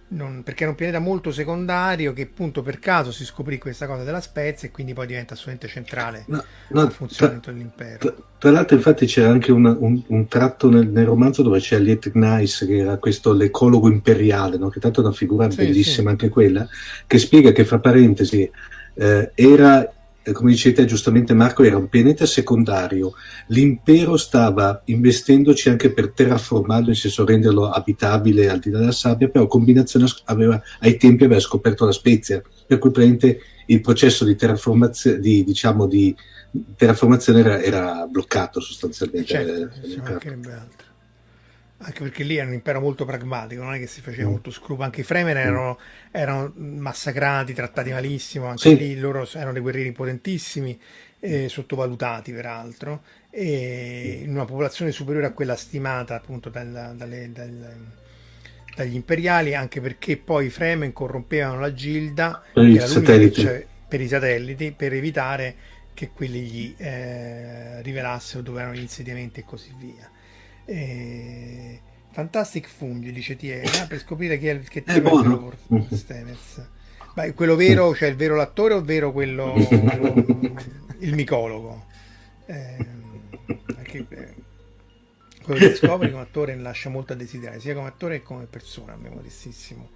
[0.09, 4.03] non, perché era un pianeta molto secondario che appunto per caso si scoprì questa cosa
[4.03, 7.97] della spezia e quindi poi diventa assolutamente centrale no, no, funzionamento tra, dell'impero.
[7.97, 11.77] Tra, tra, l'altro infatti c'era anche una, un, un, tratto nel, nel, romanzo dove c'è
[11.79, 14.69] Liet Nice che era questo l'ecologo imperiale, no?
[14.69, 16.07] che tanto è una figura sì, bellissima sì.
[16.07, 16.65] anche quella,
[17.05, 18.49] che spiega che fra parentesi
[18.93, 19.91] eh, era
[20.33, 23.13] come dicete giustamente Marco, era un pianeta secondario.
[23.47, 29.29] L'impero stava investendoci anche per terraformarlo, in senso renderlo abitabile al di là della sabbia,
[29.29, 34.35] però combinazione aveva, ai tempi aveva scoperto la spezia, per cui praticamente il processo di
[34.35, 36.15] terraformazione, di, diciamo, di
[36.75, 39.27] terraformazione era, era bloccato sostanzialmente.
[39.27, 40.76] Certo, eh,
[41.79, 44.31] anche perché lì era un impero molto pragmatico, non è che si faceva mm.
[44.31, 45.39] molto scrupolo, anche i Fremen mm.
[45.39, 45.79] erano,
[46.11, 48.77] erano, massacrati, trattati malissimo, anche sì.
[48.77, 50.79] lì loro erano dei guerrieri potentissimi,
[51.19, 57.75] eh, sottovalutati peraltro, e in una popolazione superiore a quella stimata appunto dal, dalle, dal,
[58.75, 63.41] dagli imperiali, anche perché poi i Fremen corrompevano la Gilda per, i satelliti.
[63.41, 65.55] Cioè, per i satelliti per evitare
[65.93, 70.09] che quelli gli eh, rivelassero dove erano gli insediamenti e così via.
[70.67, 71.81] E...
[72.17, 75.53] Fantastic Fungi, dice Tiena, per scoprire chi è, che è quello
[75.91, 76.67] Stenez.
[77.13, 79.53] Beh, quello vero, cioè il vero l'attore o vero quello,
[80.99, 81.85] il micologo?
[82.47, 82.85] Eh,
[83.65, 84.33] perché, eh,
[85.43, 88.93] quello che scopre come attore lascia molto a desiderare, sia come attore che come persona,
[88.93, 89.89] a mio modestissimo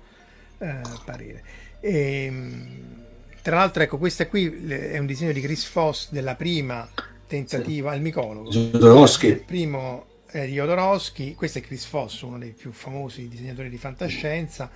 [0.60, 1.44] eh, parere.
[1.80, 3.06] E, ehm,
[3.42, 6.88] tra l'altro, ecco, questo qui è un disegno di Chris Foss della prima
[7.26, 7.98] tentativa, sì.
[7.98, 8.50] il micologo.
[8.52, 13.78] Il primo eh, di Jodorowsky, questo è Chris Foss, uno dei più famosi disegnatori di
[13.78, 14.70] fantascienza,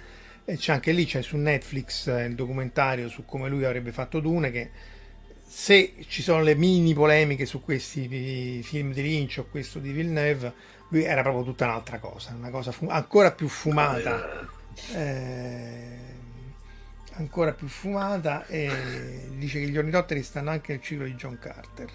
[0.43, 4.19] e c'è anche lì, c'è su Netflix eh, il documentario su come lui avrebbe fatto
[4.19, 4.69] Dune, che
[5.47, 10.53] se ci sono le mini polemiche su questi film di Lynch o questo di Villeneuve,
[10.89, 14.47] lui era proprio tutta un'altra cosa, una cosa fu- ancora più fumata.
[14.93, 16.03] Eh,
[17.17, 21.89] ancora più fumata e dice che gli ornitotteri stanno anche nel ciclo di John Carter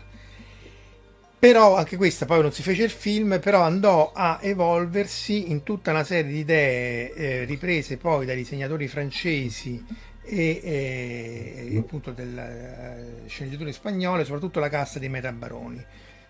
[1.41, 5.91] però anche questa poi non si fece il film, però andò a evolversi in tutta
[5.91, 9.83] una serie di idee eh, riprese poi dai disegnatori francesi
[10.23, 15.83] e, e appunto delle eh, sceneggiature spagnole, soprattutto la cassa dei Metabaroni.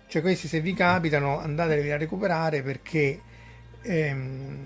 [0.06, 3.20] Cioè questi se vi capitano andatevi a recuperare perché
[3.82, 4.64] ehm,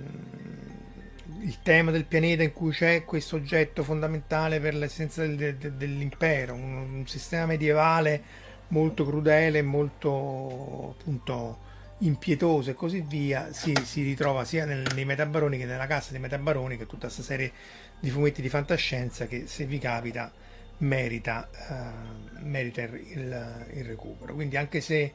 [1.41, 6.53] il tema del pianeta in cui c'è questo oggetto fondamentale per l'essenza del, del, dell'impero,
[6.53, 11.59] un, un sistema medievale molto crudele, molto appunto
[11.99, 16.21] impietoso e così via, si, si ritrova sia nel, nei Metabaroni che nella cassa dei
[16.21, 17.53] Metabaroni, che tutta questa serie
[17.99, 20.33] di fumetti di fantascienza che se vi capita
[20.79, 24.35] merita, uh, merita il, il, il, recupero.
[24.35, 25.13] Quindi anche se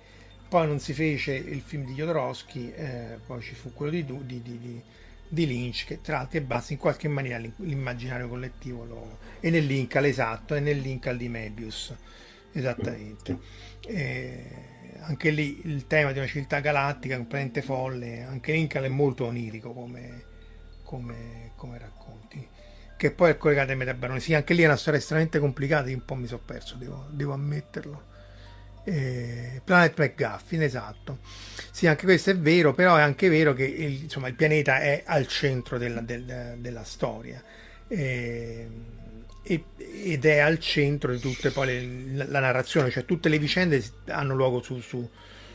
[0.48, 4.42] poi non si fece il film di Jodorowsky, eh, poi ci fu quello di, di,
[4.42, 4.82] di,
[5.28, 9.66] di Lynch che tra alti e bassi in qualche maniera l'immaginario collettivo lo, e nel
[9.66, 11.94] link all'esatto e nel link al di Mebius
[12.52, 13.38] Esattamente.
[13.86, 14.46] E
[15.02, 19.72] anche lì il tema di una civiltà galattica completamente folle, anche Incal è molto onirico
[19.74, 20.24] come,
[20.84, 22.48] come, come racconti,
[22.98, 24.20] che poi è collegato ai Metabaroni.
[24.20, 27.08] Sì, anche lì è una storia estremamente complicata, io un po' mi sono perso, devo,
[27.12, 28.08] devo ammetterlo.
[28.84, 31.20] Eh, Planet McGuffin, esatto.
[31.72, 35.04] Sì, anche questo è vero, però è anche vero che il, insomma, il pianeta è
[35.06, 37.42] al centro della, del, della storia.
[37.88, 38.68] Eh,
[39.42, 44.36] ed è al centro di tutte poi le, la narrazione, cioè tutte le vicende hanno
[44.36, 45.08] luogo su, su,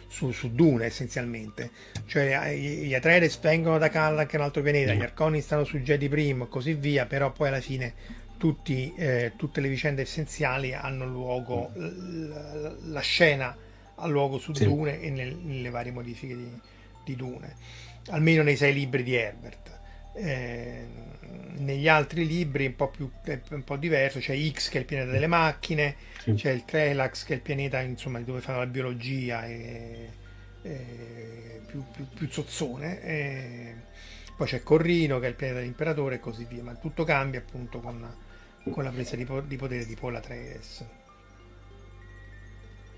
[0.09, 1.71] su, su Dune essenzialmente,
[2.07, 5.79] cioè gli Atreides vengono da Kalla che è un altro pianeta, gli Arconi stanno su
[5.79, 10.75] Jedi Primo e così via, però poi alla fine tutti, eh, tutte le vicende essenziali
[10.75, 13.57] hanno luogo, la, la scena
[13.97, 14.65] ha luogo su sì.
[14.65, 16.61] Dune e nel, nelle varie modifiche di,
[17.05, 17.55] di, Dune,
[18.09, 19.74] almeno nei sei libri di Herbert.
[20.15, 20.87] Eh,
[21.57, 24.87] negli altri libri un po' più è un po' diverso, c'è X che è il
[24.87, 26.35] pianeta delle macchine, sì.
[26.35, 30.11] c'è il Trelax che è il pianeta insomma, dove fanno la biologia e,
[30.63, 33.03] e più, più, più zozzone.
[33.03, 33.75] E
[34.37, 37.81] poi c'è Corrino che è il pianeta dell'imperatore e così via, ma tutto cambia appunto
[37.81, 38.15] con,
[38.71, 40.85] con la presa di, di, potere di Paul Atreides.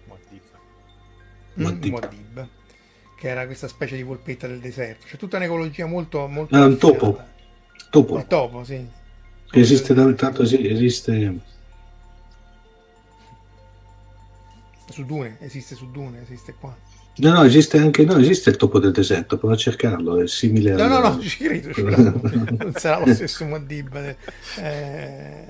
[0.06, 1.90] Muad'Dib.
[1.90, 2.55] Muad'Dib
[3.16, 5.06] che era questa specie di polpetta del deserto.
[5.08, 6.26] C'è tutta un'ecologia molto...
[6.26, 7.18] molto ah, un topo.
[7.90, 8.18] Topo.
[8.18, 8.86] Il topo, sì.
[9.52, 11.38] Esiste da tanto, sì, esiste...
[14.90, 16.76] Su Dune, esiste su Dune, esiste qua.
[17.16, 20.72] No, no, esiste anche no, esiste il topo del deserto, prova a cercarlo, è simile
[20.72, 20.88] No, al...
[20.90, 22.20] no, no, ci credo, ci credo.
[22.58, 24.16] non sarà lo stesso Muad'Dib.
[24.58, 25.44] Eh...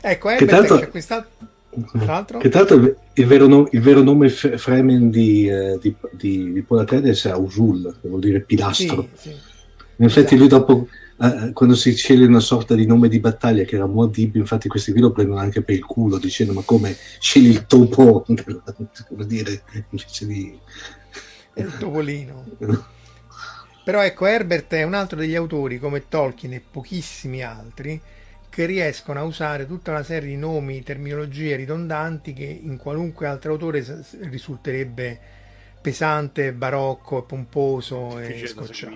[0.00, 0.78] Ecco, eh, tanto...
[0.78, 1.56] c'è quest'altro
[1.98, 6.52] tra che tra l'altro il vero, no, il vero nome Fremen di, eh, di, di,
[6.52, 9.08] di Polatedes è Ausul, che vuol dire pilastro.
[9.14, 9.36] Sì, sì.
[9.96, 10.36] In effetti esatto.
[10.36, 10.88] lui dopo,
[11.20, 14.92] eh, quando si sceglie una sorta di nome di battaglia che era Muad'Dib, infatti questi
[14.92, 18.24] qui lo prendono anche per il culo dicendo ma come scegli il topo,
[19.10, 20.58] vuol dire, invece di...
[21.54, 22.44] Il topolino.
[23.84, 28.00] Però ecco, Herbert è un altro degli autori come Tolkien e pochissimi altri
[28.50, 33.52] che riescono a usare tutta una serie di nomi, terminologie ridondanti che in qualunque altro
[33.52, 33.84] autore
[34.22, 35.20] risulterebbe
[35.80, 38.94] pesante, barocco, pomposo e scocciato.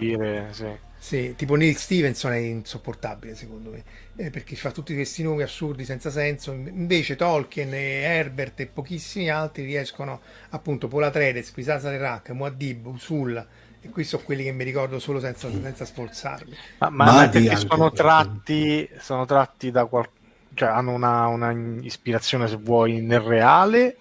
[0.51, 0.91] Sì.
[1.03, 3.83] Sì, tipo Neil Stevenson è insopportabile secondo me,
[4.15, 9.29] eh, perché fa tutti questi nomi assurdi senza senso, invece Tolkien e Herbert e pochissimi
[9.29, 13.45] altri riescono appunto Paul Atreides, Pisasa Rack, Muad'Dib, Usul,
[13.85, 16.57] e qui sono quelli che mi ricordo solo senza, senza sforzarmi.
[16.79, 20.21] Ma, ma, ma perché sono tratti, sono tratti da qualcuno,
[20.55, 23.97] cioè hanno una, una, ispirazione, se vuoi, nel reale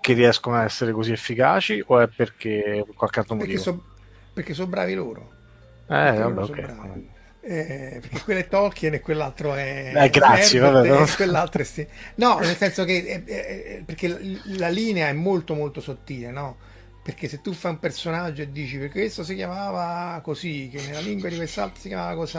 [0.00, 3.76] che riescono a essere così efficaci o è perché per qualche altro perché motivo?
[3.76, 3.84] So,
[4.32, 5.32] perché sono bravi loro.
[5.88, 6.60] Eh, vabbè, ok.
[6.60, 7.14] Bravi.
[7.40, 11.06] Eh, perché quello è Tolkien e quell'altro è eh, grazie vabbè, no?
[11.14, 11.86] quell'altro è sti...
[12.16, 16.56] no nel senso che è, è, è, perché la linea è molto molto sottile no
[17.06, 20.98] perché se tu fai un personaggio e dici perché questo si chiamava così, che nella
[20.98, 22.36] lingua di quest'altro si chiamava così,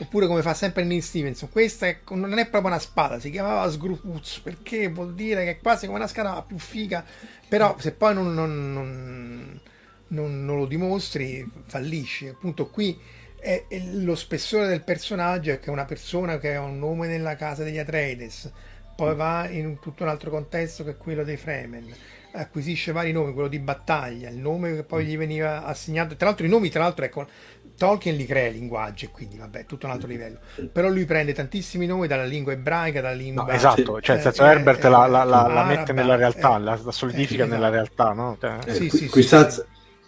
[0.00, 3.70] oppure come fa sempre Neil Stevenson, questa è, non è proprio una spada, si chiamava
[3.70, 7.04] Sgrupuz, perché vuol dire che è quasi come una spada più figa,
[7.48, 9.60] però se poi non, non,
[10.06, 12.98] non, non lo dimostri fallisci, appunto qui
[13.38, 17.08] è, è lo spessore del personaggio è che è una persona che ha un nome
[17.08, 18.50] nella casa degli Atreides,
[18.96, 23.32] poi va in un, tutto un altro contesto che quello dei Fremen acquisisce vari nomi,
[23.32, 26.82] quello di battaglia, il nome che poi gli veniva assegnato, tra l'altro i nomi, tra
[26.82, 27.26] l'altro ecco,
[27.76, 30.38] Tolkien li crea i linguaggi e quindi vabbè, tutto un altro livello,
[30.72, 33.44] però lui prende tantissimi nomi dalla lingua ebraica, dalla lingua...
[33.44, 36.56] No, esatto, cioè nel senso eh, Herbert eh, la, la, la, la, mette nella realtà,
[36.56, 37.56] eh, la, solidifica esatto.
[37.56, 38.36] nella realtà, no?
[38.40, 39.64] Cioè, eh, sì, sì, qui, sì,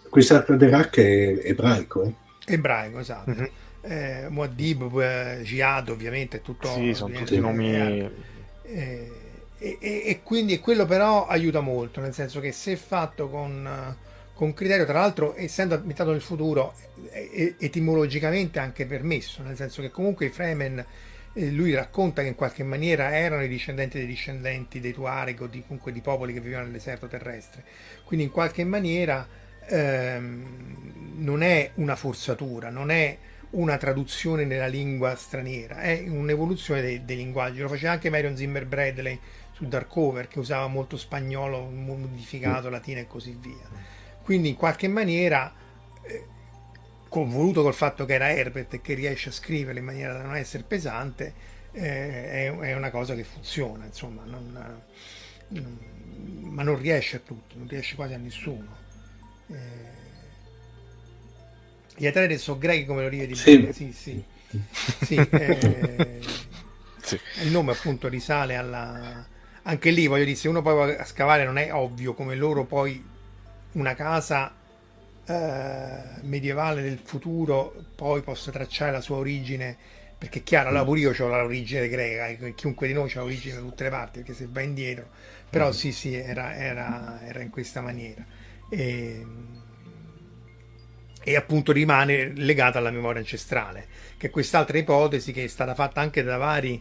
[0.09, 2.13] qui sta Derak è ebraico, eh?
[2.45, 3.31] Ebraico, esatto.
[3.31, 3.45] Mm-hmm.
[3.83, 6.67] Eh, Muad'Dib, Jihad ovviamente, tutto...
[6.67, 8.11] Sì, sono tutti nomi...
[8.63, 9.20] Eh,
[9.63, 13.95] e, e, e, quindi quello però aiuta molto, nel senso che se fatto con,
[14.33, 16.73] con criterio, tra l'altro essendo ambientato nel futuro,
[17.59, 20.83] etimologicamente anche permesso, nel senso che comunque i Fremen,
[21.33, 25.45] eh, lui racconta che in qualche maniera erano i discendenti dei discendenti dei Tuareg o
[25.45, 27.63] di, comunque di popoli che vivevano nel deserto terrestre,
[28.03, 29.27] quindi in qualche maniera
[29.67, 33.15] ehm, non è una forzatura, non è
[33.51, 38.65] una traduzione nella lingua straniera, è un'evoluzione dei, dei linguaggi, lo faceva anche Marion Zimmer
[38.65, 39.19] Bradley
[39.61, 42.71] su Darkover che usava molto spagnolo modificato, mm.
[42.71, 43.89] latino e così via.
[44.23, 45.53] Quindi in qualche maniera,
[46.01, 46.25] eh,
[47.07, 50.35] convoluto col fatto che era Herbert e che riesce a scriverlo in maniera da non
[50.35, 51.33] essere pesante,
[51.73, 54.81] eh, è, è, una cosa che funziona, insomma, non,
[55.49, 55.77] non,
[56.41, 58.79] ma non riesce a tutti, non riesce quasi a nessuno.
[59.47, 59.99] Eh,
[61.97, 63.69] gli Atreides sono grechi come l'olive di sì.
[63.71, 64.23] sì, sì.
[65.03, 66.19] sì, eh,
[66.99, 67.19] sì.
[67.43, 69.27] Il nome appunto risale alla,
[69.63, 72.65] anche lì voglio dire, se uno poi va a scavare non è ovvio come loro
[72.65, 73.03] poi
[73.73, 74.53] una casa
[75.25, 79.77] eh, medievale del futuro poi possa tracciare la sua origine
[80.21, 83.61] perché è chiaro, allora pure io ho l'origine greca, chiunque di noi ha l'origine da
[83.61, 85.07] tutte le parti, perché se va indietro,
[85.49, 85.71] però mm.
[85.71, 88.23] sì, sì, era, era, era in questa maniera.
[88.69, 89.25] E,
[91.23, 93.87] e, appunto rimane legata alla memoria ancestrale,
[94.17, 96.79] che è quest'altra ipotesi che è stata fatta anche da vari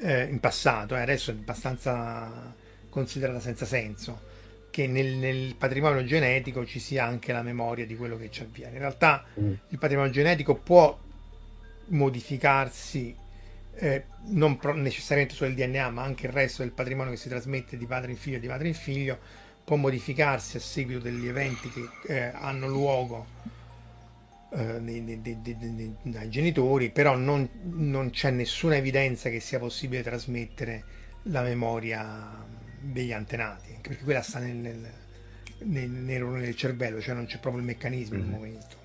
[0.00, 2.54] eh, in passato, eh, adesso è abbastanza
[2.88, 4.28] considerata senza senso,
[4.70, 8.72] che nel, nel, patrimonio genetico ci sia anche la memoria di quello che ci avviene.
[8.72, 9.52] In realtà mm.
[9.68, 10.98] il patrimonio genetico può
[11.86, 13.14] modificarsi
[13.74, 17.28] eh, non pro- necessariamente solo il DNA, ma anche il resto del patrimonio che si
[17.28, 19.18] trasmette di padre in figlio di padre in figlio,
[19.64, 23.26] può modificarsi a seguito degli eventi che eh, hanno luogo
[24.50, 30.84] dai genitori, però non, non, c'è nessuna evidenza che sia possibile trasmettere
[31.24, 32.44] la memoria
[32.80, 34.90] degli antenati, perché quella sta nel, nel,
[35.58, 38.20] nel, nel, del cervello, cioè non c'è proprio il meccanismo mm.
[38.20, 38.76] il momento.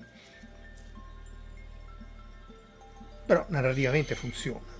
[3.26, 4.74] Però narrativamente funziona.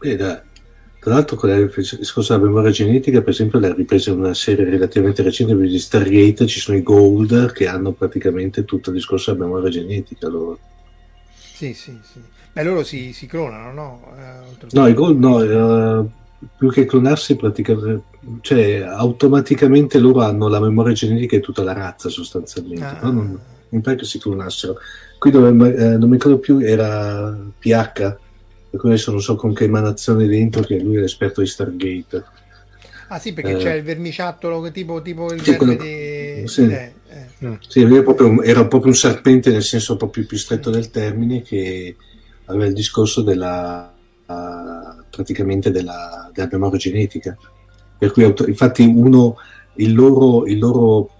[0.00, 0.49] Dai.
[1.00, 5.22] Tra l'altro con il discorso della memoria genetica, per esempio, l'ha ripresa una serie relativamente
[5.22, 9.70] recente di Stargate, ci sono i Gold che hanno praticamente tutto il discorso della memoria
[9.70, 10.58] genetica loro.
[11.32, 12.20] Sì, sì, sì.
[12.52, 14.12] Beh, loro si, si clonano, no?
[14.14, 16.04] Eh, no, i Gold no, eh,
[16.58, 18.02] più che clonarsi praticamente,
[18.42, 22.98] cioè automaticamente loro hanno la memoria genetica di tutta la razza sostanzialmente, ah.
[23.04, 23.10] no?
[23.10, 23.40] non,
[23.70, 24.76] non pare che si clonassero.
[25.18, 28.16] Qui dove, eh, non mi ricordo più, era PH
[28.70, 32.24] per cui adesso non so con che emanazione dentro che lui è l'esperto di Stargate
[33.08, 36.42] ah sì perché eh, c'è il vermiciattolo tipo, tipo il sì, quello, di...
[36.46, 36.62] sì.
[36.62, 37.46] Eh, eh.
[37.46, 37.54] Mm.
[37.66, 40.72] sì era, proprio un, era, proprio un, serpente nel senso proprio più stretto mm.
[40.72, 41.96] del termine che
[42.44, 43.92] aveva il discorso della
[44.26, 47.36] uh, praticamente della, della, memoria genetica
[47.98, 49.36] per cui infatti uno
[49.74, 51.10] il loro, il loro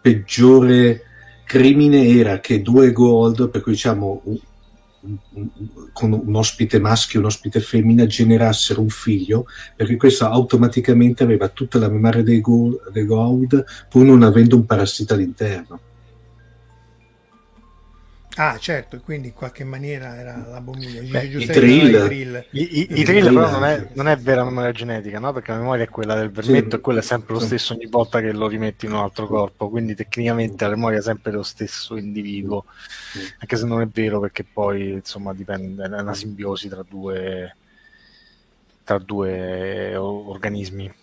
[0.00, 1.02] peggiore
[1.44, 4.22] crimine era che due gold, per cui diciamo
[5.92, 9.46] con un ospite maschio e un ospite femmina generassero un figlio,
[9.76, 14.66] perché questo automaticamente aveva tutta la memoria dei, go- dei Goa'uld pur non avendo un
[14.66, 15.80] parassita all'interno.
[18.40, 20.86] Ah, certo, e quindi in qualche maniera era la bomba.
[20.86, 22.46] I drill.
[22.50, 25.32] I, i, i drill però non è, non è, vera memoria genetica, no?
[25.32, 27.86] Perché la memoria è quella del vermetto sì, e quello è sempre lo stesso ogni
[27.86, 31.42] volta che lo rimetti in un altro corpo, quindi tecnicamente la memoria è sempre dello
[31.42, 32.64] stesso individuo,
[33.40, 37.56] anche se non è vero perché poi insomma dipende, è una simbiosi tra due,
[38.84, 40.94] tra due organismi.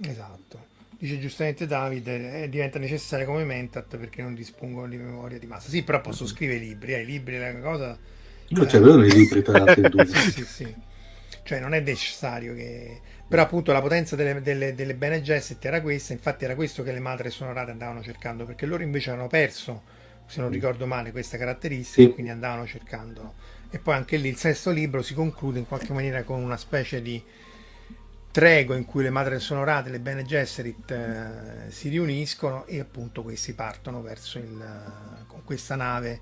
[0.00, 0.72] Esatto
[1.04, 5.68] dice giustamente Davide, eh, diventa necessaria come mentat perché non dispongono di memoria di massa.
[5.68, 7.98] Sì, però posso scrivere libri, eh, i libri è una cosa...
[8.48, 10.04] Io eh, c'avevo i libri tra l'altro.
[10.06, 10.74] sì, sì, sì.
[11.42, 13.00] Cioè non è necessario che...
[13.28, 16.92] Però appunto la potenza delle, delle, delle Bene Gesserit era questa, infatti era questo che
[16.92, 19.82] le madri sonorate andavano cercando, perché loro invece hanno perso,
[20.26, 22.12] se non ricordo male, queste caratteristiche, sì.
[22.12, 23.34] quindi andavano cercando.
[23.70, 27.02] E poi anche lì il sesto libro si conclude in qualche maniera con una specie
[27.02, 27.22] di
[28.34, 33.52] tregua in cui le madri sonorate, le Bene Gesserit eh, si riuniscono e appunto questi
[33.52, 36.20] partono verso il, con questa nave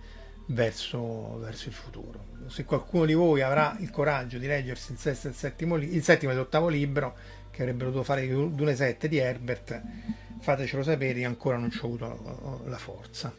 [0.49, 2.27] verso, verso, il futuro.
[2.49, 6.33] Se qualcuno di voi avrà il coraggio di leggersi il sesto, il settimo, il settimo
[6.33, 7.17] e l'ottavo libro,
[7.51, 9.81] che avrebbero dovuto fare Dune 7 di Herbert,
[10.39, 13.35] fatecelo sapere, io ancora non ci ho avuto la forza.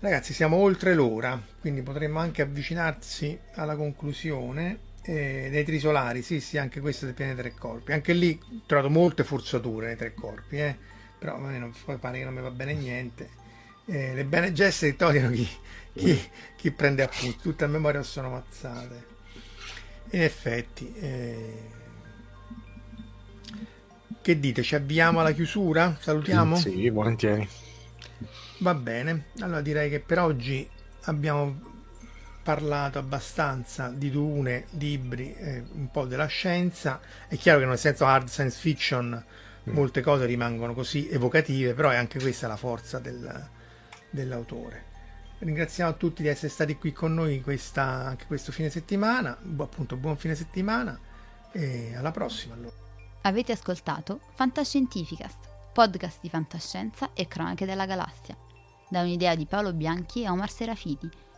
[0.00, 6.58] Ragazzi, siamo oltre l'ora, quindi potremmo anche avvicinarsi alla conclusione eh, dei trisolari, sì, sì,
[6.58, 7.92] anche questo del pianeta tre corpi.
[7.92, 10.76] Anche lì ho trovato molte forzature nei tre corpi, eh?
[11.18, 13.44] però a me non, pare che non mi va bene niente.
[13.86, 15.48] Eh, le bene geste togliano chi,
[15.94, 16.20] chi,
[16.56, 19.14] chi, prende appunti, tutte a memoria sono mazzate.
[20.10, 21.70] In effetti, eh...
[24.20, 24.62] che dite?
[24.62, 25.96] Ci avviamo alla chiusura?
[26.00, 26.56] Salutiamo?
[26.56, 27.48] Sì, volentieri.
[28.58, 30.68] Va bene, allora direi che per oggi
[31.02, 31.65] abbiamo
[32.46, 37.00] parlato abbastanza di Dune, libri, eh, un po' della scienza.
[37.26, 39.24] È chiaro che nel senso hard science fiction
[39.68, 39.74] mm.
[39.74, 43.48] molte cose rimangono così evocative, però è anche questa la forza del,
[44.10, 44.84] dell'autore.
[45.40, 49.36] Ringraziamo tutti di essere stati qui con noi questa, anche questo fine settimana.
[49.42, 50.96] Bu- appunto, buon fine settimana
[51.50, 52.54] e alla prossima.
[52.54, 52.74] Allora.
[53.22, 58.36] Avete ascoltato Fantascientificast, podcast di fantascienza e cronache della galassia,
[58.88, 61.24] da un'idea di Paolo Bianchi e Omar Serafiti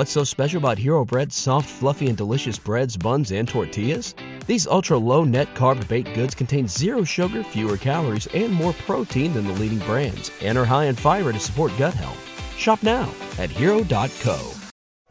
[0.00, 4.14] What's so special about Hero Bread's soft, fluffy, and delicious breads, buns, and tortillas?
[4.46, 9.34] These ultra low net carb baked goods contain zero sugar, fewer calories, and more protein
[9.34, 12.16] than the leading brands, and are high in fiber to support gut health.
[12.56, 14.52] Shop now at hero.co.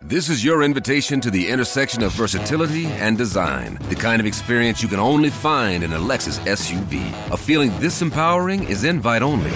[0.02, 3.78] This is your invitation to the intersection of versatility and design.
[3.90, 7.32] The kind of experience you can only find in a Lexus SUV.
[7.32, 9.52] A feeling this empowering is invite only.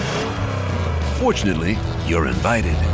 [1.18, 2.93] Fortunately, you're invited.